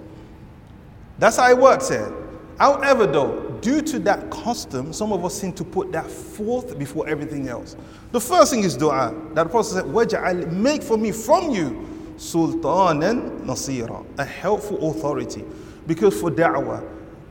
That's 1.19 1.37
how 1.37 1.51
it 1.51 1.59
works 1.59 1.89
here. 1.89 2.13
However, 2.59 3.07
though, 3.07 3.50
due 3.61 3.83
to 3.83 3.99
that 4.01 4.31
custom, 4.31 4.93
some 4.93 5.13
of 5.13 5.25
us 5.25 5.35
seem 5.39 5.53
to 5.55 5.65
put 5.65 5.93
that 5.93 6.07
fourth 6.11 6.79
before 6.79 7.09
everything 7.09 7.49
else. 7.49 7.77
The 8.13 8.21
first 8.21 8.53
thing 8.53 8.63
is 8.65 8.77
dua. 8.77 9.15
That 9.35 9.51
Prophet 9.51 9.71
said, 9.75 9.85
Waj'al, 9.85 10.51
make 10.51 10.83
for 10.83 10.97
me 10.97 11.13
from 11.13 11.51
you 11.51 11.87
sultan 12.17 13.03
and 13.03 13.41
nasira, 13.41 14.05
a 14.19 14.25
helpful 14.25 14.91
authority. 14.91 15.45
Because 15.87 16.21
for 16.21 16.31
da'wah, 16.31 16.87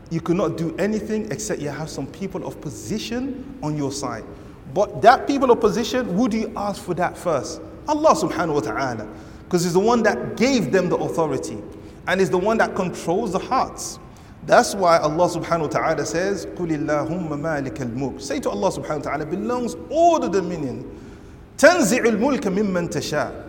you 0.10 0.20
cannot 0.20 0.58
do 0.58 0.76
anything 0.78 1.32
except 1.32 1.62
you 1.62 1.70
have 1.70 1.90
some 1.90 2.08
people 2.08 2.46
of 2.46 2.60
position 2.60 3.58
on 3.62 3.78
your 3.78 3.92
side. 3.92 4.24
But 4.74 5.02
that 5.04 5.28
people 5.28 5.52
of 5.52 5.60
position, 5.60 6.18
would 6.18 6.34
you 6.34 6.52
ask 6.56 6.82
for 6.82 6.94
that 6.96 7.18
first? 7.18 7.62
Allah 7.88 8.16
subhanahu 8.16 8.56
wa 8.56 8.60
ta'ala. 8.62 9.08
Because 9.44 9.64
He's 9.64 9.74
the 9.74 9.80
one 9.80 10.04
that 10.04 10.36
gave 10.38 10.72
them 10.72 10.90
the 10.90 10.98
authority 10.98 11.58
and 12.08 12.20
is 12.20 12.30
the 12.30 12.38
one 12.38 12.58
that 12.58 12.76
controls 12.76 13.32
the 13.32 13.40
hearts. 13.40 14.00
That's 14.47 14.75
why 14.75 14.99
Allah 14.99 15.29
subhanahu 15.29 15.63
wa 15.63 15.67
ta'ala 15.69 16.05
says, 16.05 16.45
قُلِ 16.47 16.69
اللَّهُمَّ 16.71 17.29
مَالِكَ 17.29 17.77
الْمُلْكِ 17.77 18.21
Say 18.21 18.41
to 18.41 18.51
Allah 18.51 18.71
subhanahu 18.71 19.05
wa 19.05 19.11
ta'ala, 19.11 19.27
belongs 19.27 19.75
all 19.91 20.19
the 20.21 20.29
dominion. 20.29 20.85
تَنْزِعُ 21.57 22.05
الْمُلْكَ 22.05 22.41
مِمَّنْ 22.41 22.89
تَشَاءُ 22.91 23.45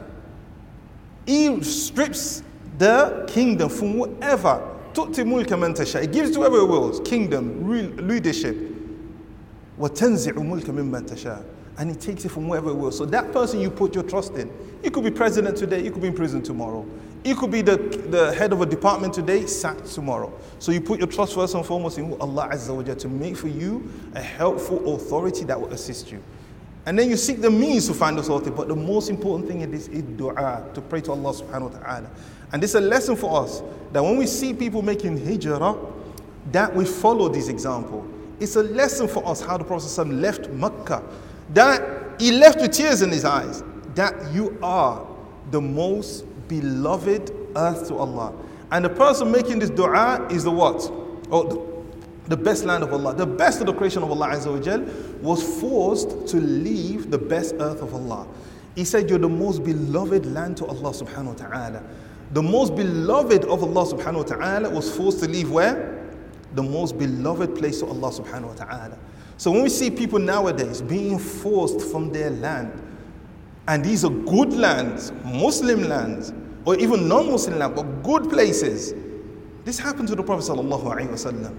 He 1.26 1.62
strips 1.63 2.44
the 2.78 3.26
kingdom 3.28 3.70
from 3.70 3.94
whoever. 3.94 4.62
تُؤْتِ 4.94 5.15
مُلْكَ 5.15 5.48
مَنْ 5.48 5.76
تَشَاءُ 5.76 6.02
He 6.02 6.08
gives 6.08 6.32
to 6.32 6.39
whoever 6.39 6.60
he 6.60 6.65
wills, 6.65 7.02
kingdom, 7.02 7.68
leadership. 8.08 8.56
وَتَنْزِعُ 9.78 10.34
مُلْكَ 10.34 10.70
مِمَّنْ 10.70 11.06
تَشَاءُ 11.10 11.44
and 11.81 11.88
he 11.88 11.97
takes 11.97 12.27
it 12.27 12.29
from 12.29 12.47
wherever 12.47 12.69
it 12.69 12.75
will. 12.75 12.93
So 12.93 13.07
that 13.07 13.33
person 13.33 13.59
you 13.59 13.71
put 13.71 13.95
your 13.95 14.05
trust 14.05 14.35
in, 14.35 14.53
you 14.85 14.90
could 14.90 15.03
be 15.03 15.11
president 15.11 15.57
today, 15.57 15.83
you 15.83 15.90
could 15.90 16.03
be 16.03 16.09
in 16.09 16.14
prison 16.14 16.43
tomorrow. 16.43 16.87
You 17.25 17.35
could 17.35 17.51
be 17.51 17.62
the, 17.62 17.77
the 17.79 18.35
head 18.35 18.53
of 18.53 18.61
a 18.61 18.66
department 18.66 19.14
today, 19.14 19.47
sacked 19.47 19.87
tomorrow. 19.87 20.31
So 20.59 20.73
you 20.73 20.83
put 20.83 20.99
your 20.99 21.09
trust 21.09 21.35
first 21.35 21.55
and 21.55 21.64
foremost 21.64 21.97
in 21.97 22.12
Allah 22.21 22.51
Azza 22.53 22.77
wa 22.77 22.83
to 22.83 23.09
make 23.09 23.35
for 23.35 23.49
you 23.49 23.90
a 24.14 24.21
helpful 24.21 24.95
authority 24.95 25.45
that 25.45 25.59
will 25.59 25.73
assist 25.73 26.12
you. 26.12 26.23
And 26.85 26.99
then 26.99 27.09
you 27.09 27.16
seek 27.16 27.40
the 27.40 27.51
means 27.51 27.87
to 27.87 27.95
find 27.95 28.19
authority. 28.19 28.51
But 28.51 28.69
the 28.69 28.77
most 28.77 29.09
important 29.09 29.49
thing 29.49 29.62
is, 29.62 29.88
is 29.88 30.03
dua, 30.03 30.71
to 30.75 30.81
pray 30.83 31.01
to 31.01 31.12
Allah 31.12 31.33
subhanahu 31.33 31.73
wa 31.73 31.79
ta'ala. 31.79 32.11
And 32.53 32.62
this 32.62 32.71
is 32.73 32.75
a 32.77 32.81
lesson 32.83 33.16
for 33.16 33.43
us 33.43 33.62
that 33.93 34.03
when 34.03 34.19
we 34.19 34.27
see 34.27 34.53
people 34.53 34.83
making 34.83 35.25
hijrah, 35.25 35.77
that 36.53 36.77
we 36.77 36.85
follow 36.85 37.31
this 37.31 37.49
example. 37.49 38.07
It's 38.38 38.57
a 38.57 38.62
lesson 38.62 39.09
for 39.09 39.27
us 39.27 39.40
how 39.40 39.57
the 39.57 39.64
Prophet 39.64 40.07
left 40.09 40.51
Mecca. 40.51 41.03
That 41.55 42.21
he 42.21 42.33
left 42.33 42.61
with 42.61 42.73
tears 42.73 43.03
in 43.03 43.11
his 43.11 43.25
eyes. 43.25 43.63
That 43.95 44.33
you 44.33 44.59
are 44.63 45.07
the 45.51 45.61
most 45.61 46.25
beloved 46.49 47.31
earth 47.57 47.89
to 47.89 47.97
Allah. 47.97 48.33
And 48.71 48.85
the 48.85 48.89
person 48.91 49.31
making 49.31 49.59
this 49.59 49.71
dua 49.71 50.27
is 50.31 50.45
the 50.45 50.51
what? 50.51 50.81
Oh, 51.33 51.49
the, 52.29 52.37
the 52.37 52.37
best 52.37 52.65
land 52.65 52.85
of 52.85 52.93
Allah. 52.93 53.15
The 53.15 53.27
best 53.27 53.61
of 53.61 53.67
the 53.67 53.75
creation 53.75 54.03
of 54.03 54.11
Allah 54.11 54.29
Azza 54.29 54.47
wa 54.49 55.29
was 55.29 55.61
forced 55.61 56.29
to 56.29 56.37
leave 56.37 57.11
the 57.11 57.19
best 57.19 57.55
earth 57.59 57.83
of 57.83 57.95
Allah. 57.95 58.29
He 58.77 58.85
said, 58.85 59.11
You're 59.11 59.19
the 59.19 59.29
most 59.29 59.65
beloved 59.65 60.27
land 60.27 60.57
to 60.59 60.67
Allah 60.67 60.93
subhanahu 60.93 61.41
wa 61.41 61.49
ta'ala. 61.49 61.83
The 62.33 62.43
most 62.43 62.77
beloved 62.77 63.45
of 63.47 63.65
Allah 63.65 63.93
subhanahu 63.93 64.17
wa 64.17 64.23
ta'ala 64.37 64.71
was 64.71 64.95
forced 64.97 65.19
to 65.21 65.29
leave 65.29 65.51
where? 65.51 66.01
the 66.55 66.63
most 66.63 66.99
beloved 66.99 67.55
place 67.57 67.81
to 67.81 67.87
Allah 67.87 68.11
subhanahu 68.11 68.49
wa 68.49 68.65
ta'ala. 68.65 68.99
So 69.40 69.50
when 69.50 69.62
we 69.62 69.70
see 69.70 69.90
people 69.90 70.18
nowadays 70.18 70.83
being 70.83 71.18
forced 71.18 71.81
from 71.81 72.12
their 72.12 72.29
land, 72.29 72.70
and 73.68 73.83
these 73.83 74.05
are 74.05 74.11
good 74.11 74.53
lands, 74.53 75.12
Muslim 75.24 75.88
lands, 75.88 76.35
or 76.66 76.76
even 76.76 77.09
non-Muslim 77.09 77.59
lands, 77.59 77.74
but 77.74 78.03
good 78.03 78.29
places. 78.29 78.92
This 79.64 79.79
happened 79.79 80.09
to 80.09 80.14
the 80.14 80.22
Prophet 80.22 80.44
sallallahu. 80.44 81.57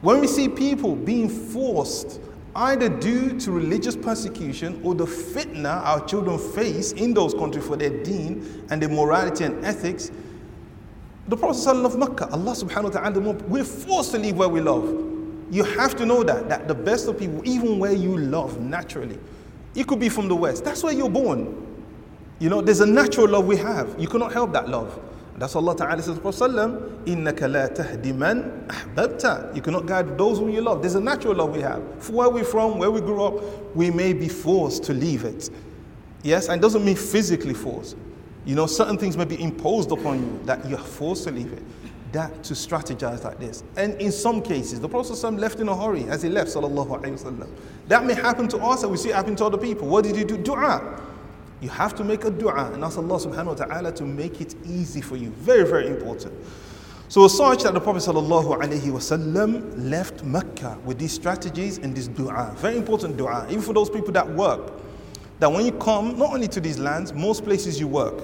When 0.00 0.20
we 0.20 0.26
see 0.26 0.48
people 0.48 0.96
being 0.96 1.28
forced 1.28 2.20
either 2.56 2.88
due 2.88 3.38
to 3.38 3.52
religious 3.52 3.94
persecution 3.94 4.80
or 4.82 4.96
the 4.96 5.06
fitna 5.06 5.84
our 5.84 6.04
children 6.06 6.40
face 6.40 6.90
in 6.90 7.14
those 7.14 7.34
countries 7.34 7.64
for 7.64 7.76
their 7.76 8.02
deen 8.02 8.66
and 8.68 8.82
their 8.82 8.88
morality 8.88 9.44
and 9.44 9.64
ethics, 9.64 10.10
the 11.28 11.36
Prophet 11.36 11.68
of 11.68 11.96
Mecca, 11.96 12.28
Allah 12.32 12.50
subhanahu 12.50 12.92
wa 12.94 13.00
ta'ala, 13.00 13.20
we're 13.46 13.62
forced 13.62 14.10
to 14.10 14.18
leave 14.18 14.36
where 14.36 14.48
we 14.48 14.60
love. 14.60 15.05
You 15.49 15.63
have 15.63 15.95
to 15.97 16.05
know 16.05 16.23
that, 16.23 16.47
that 16.49 16.67
the 16.67 16.75
best 16.75 17.07
of 17.07 17.19
people, 17.19 17.41
even 17.47 17.77
where 17.79 17.91
you 17.91 18.17
love 18.17 18.59
naturally, 18.61 19.19
it 19.75 19.87
could 19.87 19.99
be 19.99 20.09
from 20.09 20.27
the 20.27 20.35
West. 20.35 20.63
That's 20.63 20.83
where 20.83 20.93
you're 20.93 21.09
born. 21.09 21.67
You 22.39 22.49
know, 22.49 22.61
there's 22.61 22.79
a 22.79 22.85
natural 22.85 23.27
love 23.27 23.45
we 23.45 23.57
have. 23.57 23.95
You 23.99 24.07
cannot 24.07 24.33
help 24.33 24.53
that 24.53 24.69
love. 24.69 24.99
That's 25.37 25.55
Allah 25.55 25.75
Ta'ala 25.75 26.01
says 26.01 26.15
to 26.15 26.21
Prophet 26.21 26.51
إِنَّكَ 26.51 27.39
لَا 27.39 27.75
تَهْدِ 27.75 28.03
مَنْ 28.13 28.67
أَحْبَبْتَ 28.67 29.55
You 29.55 29.61
cannot 29.61 29.85
guide 29.85 30.17
those 30.17 30.37
whom 30.37 30.49
you 30.49 30.61
love. 30.61 30.81
There's 30.81 30.95
a 30.95 31.01
natural 31.01 31.35
love 31.35 31.55
we 31.55 31.61
have. 31.61 31.81
For 32.03 32.13
where 32.13 32.29
we're 32.29 32.43
from, 32.43 32.77
where 32.77 32.91
we 32.91 33.01
grew 33.01 33.23
up, 33.23 33.75
we 33.75 33.89
may 33.89 34.13
be 34.13 34.27
forced 34.27 34.83
to 34.83 34.93
leave 34.93 35.23
it. 35.23 35.49
Yes, 36.23 36.47
and 36.47 36.59
it 36.59 36.61
doesn't 36.61 36.85
mean 36.85 36.95
physically 36.95 37.53
forced. 37.53 37.95
You 38.45 38.55
know, 38.55 38.67
certain 38.67 38.97
things 38.97 39.17
may 39.17 39.25
be 39.25 39.41
imposed 39.41 39.91
upon 39.91 40.19
you 40.19 40.39
that 40.45 40.67
you're 40.67 40.77
forced 40.77 41.23
to 41.25 41.31
leave 41.31 41.51
it. 41.53 41.63
That 42.12 42.44
to 42.44 42.54
strategize 42.54 43.24
like 43.24 43.38
this. 43.38 43.62
And 43.76 44.00
in 44.00 44.12
some 44.12 44.40
cases, 44.40 44.80
the 44.80 44.88
Prophet 44.88 45.22
left 45.32 45.60
in 45.60 45.68
a 45.68 45.76
hurry 45.76 46.04
as 46.04 46.22
he 46.22 46.28
left. 46.28 46.52
That 46.54 48.04
may 48.04 48.14
happen 48.14 48.48
to 48.48 48.58
us 48.58 48.82
and 48.82 48.92
we 48.92 48.98
see 48.98 49.10
it 49.10 49.14
happen 49.14 49.36
to 49.36 49.44
other 49.44 49.58
people. 49.58 49.88
What 49.88 50.04
did 50.04 50.16
he 50.16 50.24
do? 50.24 50.36
Dua. 50.36 51.02
You 51.60 51.70
have 51.70 51.94
to 51.96 52.04
make 52.04 52.24
a 52.24 52.30
dua 52.30 52.70
and 52.72 52.84
ask 52.84 52.98
Allah 52.98 53.18
subhanahu 53.18 53.46
wa 53.46 53.54
ta'ala 53.54 53.92
to 53.92 54.04
make 54.04 54.40
it 54.40 54.54
easy 54.66 55.00
for 55.00 55.16
you. 55.16 55.30
Very, 55.30 55.66
very 55.66 55.86
important. 55.86 56.34
So 57.08 57.26
such 57.28 57.62
that 57.62 57.72
the 57.72 57.80
Prophet 57.80 58.02
sallallahu 58.02 59.90
left 59.90 60.24
Mecca 60.24 60.78
with 60.84 60.98
these 60.98 61.12
strategies 61.12 61.78
and 61.78 61.96
this 61.96 62.08
dua. 62.08 62.52
Very 62.56 62.76
important 62.76 63.16
dua. 63.16 63.46
Even 63.48 63.62
for 63.62 63.72
those 63.72 63.88
people 63.88 64.12
that 64.12 64.28
work. 64.28 64.72
That 65.38 65.50
when 65.50 65.64
you 65.64 65.72
come, 65.72 66.18
not 66.18 66.32
only 66.34 66.48
to 66.48 66.60
these 66.60 66.78
lands, 66.78 67.12
most 67.12 67.44
places 67.44 67.78
you 67.78 67.88
work, 67.88 68.14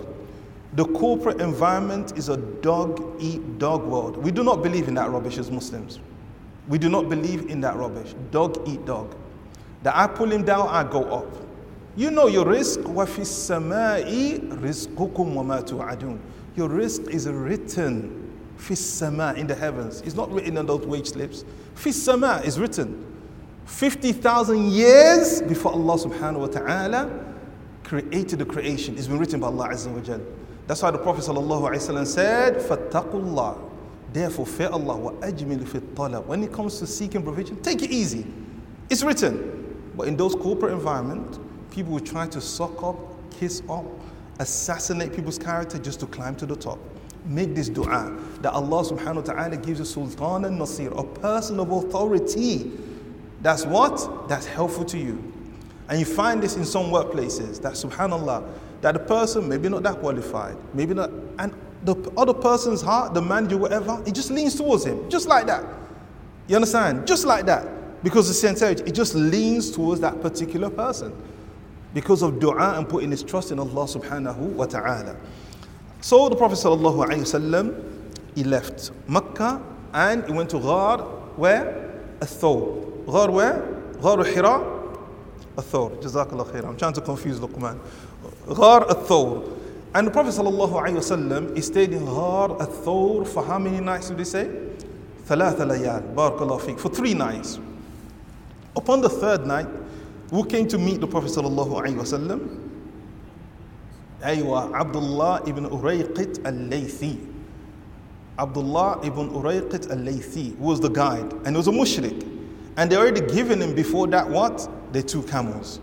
the 0.74 0.84
corporate 0.86 1.40
environment 1.40 2.16
is 2.16 2.28
a 2.28 2.36
dog 2.36 3.16
eat 3.20 3.58
dog 3.58 3.84
world. 3.84 4.16
We 4.16 4.30
do 4.30 4.42
not 4.42 4.62
believe 4.62 4.88
in 4.88 4.94
that 4.94 5.10
rubbish 5.10 5.38
as 5.38 5.50
Muslims. 5.50 6.00
We 6.68 6.78
do 6.78 6.88
not 6.88 7.08
believe 7.08 7.50
in 7.50 7.60
that 7.60 7.76
rubbish. 7.76 8.14
Dog 8.30 8.62
eat 8.66 8.84
dog. 8.86 9.14
That 9.82 9.94
I 9.94 10.06
pull 10.06 10.30
him 10.30 10.44
down, 10.44 10.68
I 10.68 10.88
go 10.88 11.04
up. 11.04 11.26
You 11.96 12.10
know 12.10 12.26
your 12.26 12.46
rizq. 12.46 12.82
وَفِي 12.84 13.20
السَّمَاءِ 13.20 14.60
رِزْقُكُمْ 14.60 15.34
وَمَا 15.34 15.62
adun. 15.90 16.18
Your 16.56 16.68
rizq 16.68 17.08
is 17.10 17.28
written 17.28 18.30
فِي 18.56 19.36
in 19.36 19.46
the 19.46 19.54
heavens. 19.54 20.00
It's 20.02 20.14
not 20.14 20.30
written 20.32 20.56
on 20.56 20.66
those 20.66 20.86
wage 20.86 21.08
slips. 21.08 21.44
فِي 21.74 22.44
is 22.44 22.58
written. 22.58 23.04
50,000 23.66 24.70
years 24.70 25.42
before 25.42 25.72
Allah 25.72 25.98
subhanahu 25.98 26.40
wa 26.40 26.46
ta'ala 26.46 27.10
created 27.84 28.38
the 28.38 28.44
creation. 28.44 28.96
It's 28.96 29.06
been 29.06 29.18
written 29.18 29.40
by 29.40 29.48
Allah 29.48 29.68
Azza 29.68 29.92
wa 29.92 30.00
Jalla. 30.00 30.24
That's 30.66 30.82
why 30.82 30.90
the 30.90 30.98
Prophet 30.98 31.24
ﷺ 31.24 32.06
said, 32.06 32.54
Fattaqullah. 32.56 33.58
Therefore, 34.12 34.46
fear 34.46 34.68
Allah 34.68 34.96
wa 34.96 35.10
talab. 35.12 36.26
When 36.26 36.42
it 36.44 36.52
comes 36.52 36.78
to 36.78 36.86
seeking 36.86 37.22
provision, 37.22 37.60
take 37.62 37.82
it 37.82 37.90
easy. 37.90 38.26
It's 38.90 39.02
written. 39.02 39.90
But 39.96 40.08
in 40.08 40.16
those 40.16 40.34
corporate 40.34 40.72
environments, 40.72 41.38
people 41.70 41.92
will 41.92 42.00
try 42.00 42.26
to 42.28 42.40
suck 42.40 42.82
up, 42.82 42.96
kiss 43.30 43.62
up, 43.68 43.84
assassinate 44.38 45.14
people's 45.14 45.38
character 45.38 45.78
just 45.78 46.00
to 46.00 46.06
climb 46.06 46.36
to 46.36 46.46
the 46.46 46.56
top. 46.56 46.78
Make 47.24 47.54
this 47.54 47.68
dua 47.68 48.18
that 48.40 48.52
Allah 48.52 48.84
subhanahu 48.84 49.16
wa 49.26 49.34
ta'ala 49.34 49.56
gives 49.56 49.78
you 49.78 49.84
sultan 49.84 50.44
and 50.44 50.58
nasir, 50.58 50.90
a 50.92 51.04
person 51.04 51.60
of 51.60 51.70
authority. 51.70 52.70
That's 53.40 53.64
what? 53.64 54.28
That's 54.28 54.46
helpful 54.46 54.84
to 54.86 54.98
you. 54.98 55.32
And 55.92 56.00
you 56.00 56.06
find 56.06 56.42
this 56.42 56.56
in 56.56 56.64
some 56.64 56.86
workplaces 56.86 57.60
that 57.60 57.74
subhanAllah, 57.74 58.48
that 58.80 58.94
the 58.94 58.98
person 58.98 59.46
maybe 59.46 59.68
not 59.68 59.82
that 59.82 59.96
qualified, 59.96 60.56
maybe 60.72 60.94
not, 60.94 61.10
and 61.38 61.52
the 61.82 61.94
other 62.16 62.32
person's 62.32 62.80
heart, 62.80 63.12
the 63.12 63.20
manager, 63.20 63.58
whatever, 63.58 64.02
it 64.06 64.14
just 64.14 64.30
leans 64.30 64.54
towards 64.54 64.86
him, 64.86 65.10
just 65.10 65.28
like 65.28 65.46
that. 65.48 65.62
You 66.48 66.56
understand? 66.56 67.06
Just 67.06 67.26
like 67.26 67.44
that. 67.44 68.02
Because 68.02 68.26
the 68.26 68.32
sincerity, 68.32 68.84
it 68.84 68.92
just 68.92 69.14
leans 69.14 69.70
towards 69.70 70.00
that 70.00 70.22
particular 70.22 70.70
person. 70.70 71.12
Because 71.92 72.22
of 72.22 72.40
dua 72.40 72.78
and 72.78 72.88
putting 72.88 73.10
his 73.10 73.22
trust 73.22 73.50
in 73.50 73.58
Allah 73.58 73.84
subhanahu 73.84 74.38
wa 74.38 74.64
ta'ala. 74.64 75.14
So 76.00 76.30
the 76.30 76.36
Prophet 76.36 76.54
sallallahu 76.54 77.06
alayhi 77.06 77.20
wasallam, 77.20 78.18
he 78.34 78.44
left 78.44 78.92
Mecca 79.08 79.60
and 79.92 80.24
he 80.24 80.32
went 80.32 80.48
to 80.48 80.58
Ghar, 80.58 81.00
where? 81.36 82.00
Athawr. 82.22 83.04
Ghar 83.04 83.30
where? 83.30 83.60
Ghar 84.00 84.24
Hira, 84.24 84.71
Athawr. 85.57 85.91
Jazakallah 86.01 86.45
khair. 86.51 86.65
I'm 86.65 86.77
trying 86.77 86.93
to 86.93 87.01
confuse 87.01 87.39
Luqman. 87.39 87.79
Ghar 88.47 88.87
al-Thawr. 88.89 89.53
And 89.95 90.07
the 90.07 90.11
Prophet 90.11 90.33
ﷺ, 90.33 91.55
he 91.55 91.61
stayed 91.61 91.93
in 91.93 92.05
Ghar 92.05 92.51
al-Thawr 92.51 93.25
for 93.27 93.43
how 93.43 93.57
many 93.57 93.79
nights 93.79 94.09
did 94.09 94.19
he 94.19 94.25
say? 94.25 94.49
ثلاث 95.27 95.59
ليال 95.61 96.03
بارك 96.15 96.41
الله 96.41 96.77
for 96.79 96.89
three 96.89 97.13
nights 97.13 97.59
upon 98.75 99.01
the 99.01 99.09
third 99.09 99.45
night 99.45 99.67
who 100.31 100.45
came 100.45 100.67
to 100.67 100.77
meet 100.77 101.01
the 101.01 101.07
Prophet 101.07 101.29
sallallahu 101.31 101.81
alaihi 101.81 101.95
wasallam 101.97 102.63
أيوة 104.23 104.73
Abdullah 104.73 105.41
ibn 105.47 105.65
Urayqit 105.65 106.45
al-Laythi 106.45 107.19
Abdullah 108.39 108.99
ibn 109.03 109.29
Urayqit 109.29 109.91
al-Laythi 109.91 110.57
was 110.57 110.79
the 110.79 110.89
guide 110.89 111.31
and 111.45 111.49
he 111.49 111.57
was 111.57 111.67
a 111.67 111.71
mushrik 111.71 112.23
and 112.77 112.89
they 112.91 112.95
already 112.95 113.21
given 113.21 113.61
him 113.61 113.75
before 113.75 114.07
that 114.07 114.29
what? 114.29 114.67
the 114.92 115.02
two 115.02 115.22
camels 115.24 115.80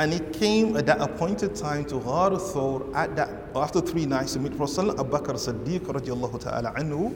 and 0.00 0.14
it 0.14 0.32
came 0.32 0.78
at 0.78 0.86
that 0.86 0.98
appointed 0.98 1.54
time 1.54 1.84
to 1.84 2.00
Ghar 2.00 2.30
Thawr 2.30 2.90
at 2.94 3.14
that, 3.16 3.28
after 3.54 3.82
three 3.82 4.06
nights 4.06 4.32
to 4.32 4.38
meet 4.38 4.56
Prophet 4.56 4.98
Abu 4.98 5.10
Bakr 5.10 5.34
Siddiq 5.34 5.80
radiallahu 5.80 6.40
ta'ala 6.40 6.72
anhu, 6.72 7.14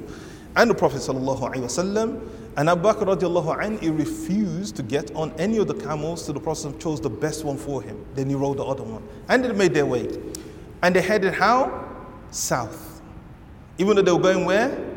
and 0.54 0.68
the 0.68 0.74
Prophet 0.74 0.98
sallallahu 0.98 1.40
alayhi 1.40 1.62
wasallam. 1.62 2.28
And 2.58 2.68
Abu 2.68 2.82
Bakr 2.82 3.16
radiallahu 3.16 3.58
anhu, 3.58 3.98
refused 3.98 4.76
to 4.76 4.82
get 4.82 5.10
on 5.16 5.32
any 5.38 5.56
of 5.56 5.66
the 5.66 5.72
camels, 5.72 6.26
so 6.26 6.34
the 6.34 6.40
Prophet 6.40 6.78
chose 6.78 7.00
the 7.00 7.08
best 7.08 7.42
one 7.42 7.56
for 7.56 7.80
him. 7.80 8.04
Then 8.14 8.28
he 8.28 8.34
rode 8.34 8.58
the 8.58 8.64
other 8.64 8.82
one. 8.82 9.02
And 9.30 9.42
they 9.42 9.52
made 9.52 9.72
their 9.72 9.86
way. 9.86 10.18
And 10.82 10.94
they 10.94 11.00
headed 11.00 11.32
how? 11.32 11.88
South. 12.32 13.00
Even 13.78 13.96
though 13.96 14.02
they 14.02 14.12
were 14.12 14.20
going 14.20 14.44
where? 14.44 14.94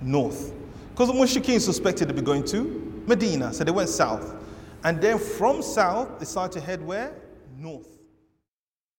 North. 0.00 0.52
Because 0.92 1.08
the 1.08 1.14
Mushrikeen 1.14 1.60
suspected 1.60 2.06
to 2.06 2.14
be 2.14 2.22
going 2.22 2.44
to 2.44 3.02
Medina, 3.08 3.52
so 3.52 3.64
they 3.64 3.72
went 3.72 3.88
south. 3.88 4.36
And 4.84 5.00
then 5.00 5.18
from 5.18 5.62
south, 5.62 6.18
they 6.18 6.24
started 6.24 6.60
to 6.60 6.64
head 6.64 6.84
where? 6.84 7.14
North. 7.56 7.97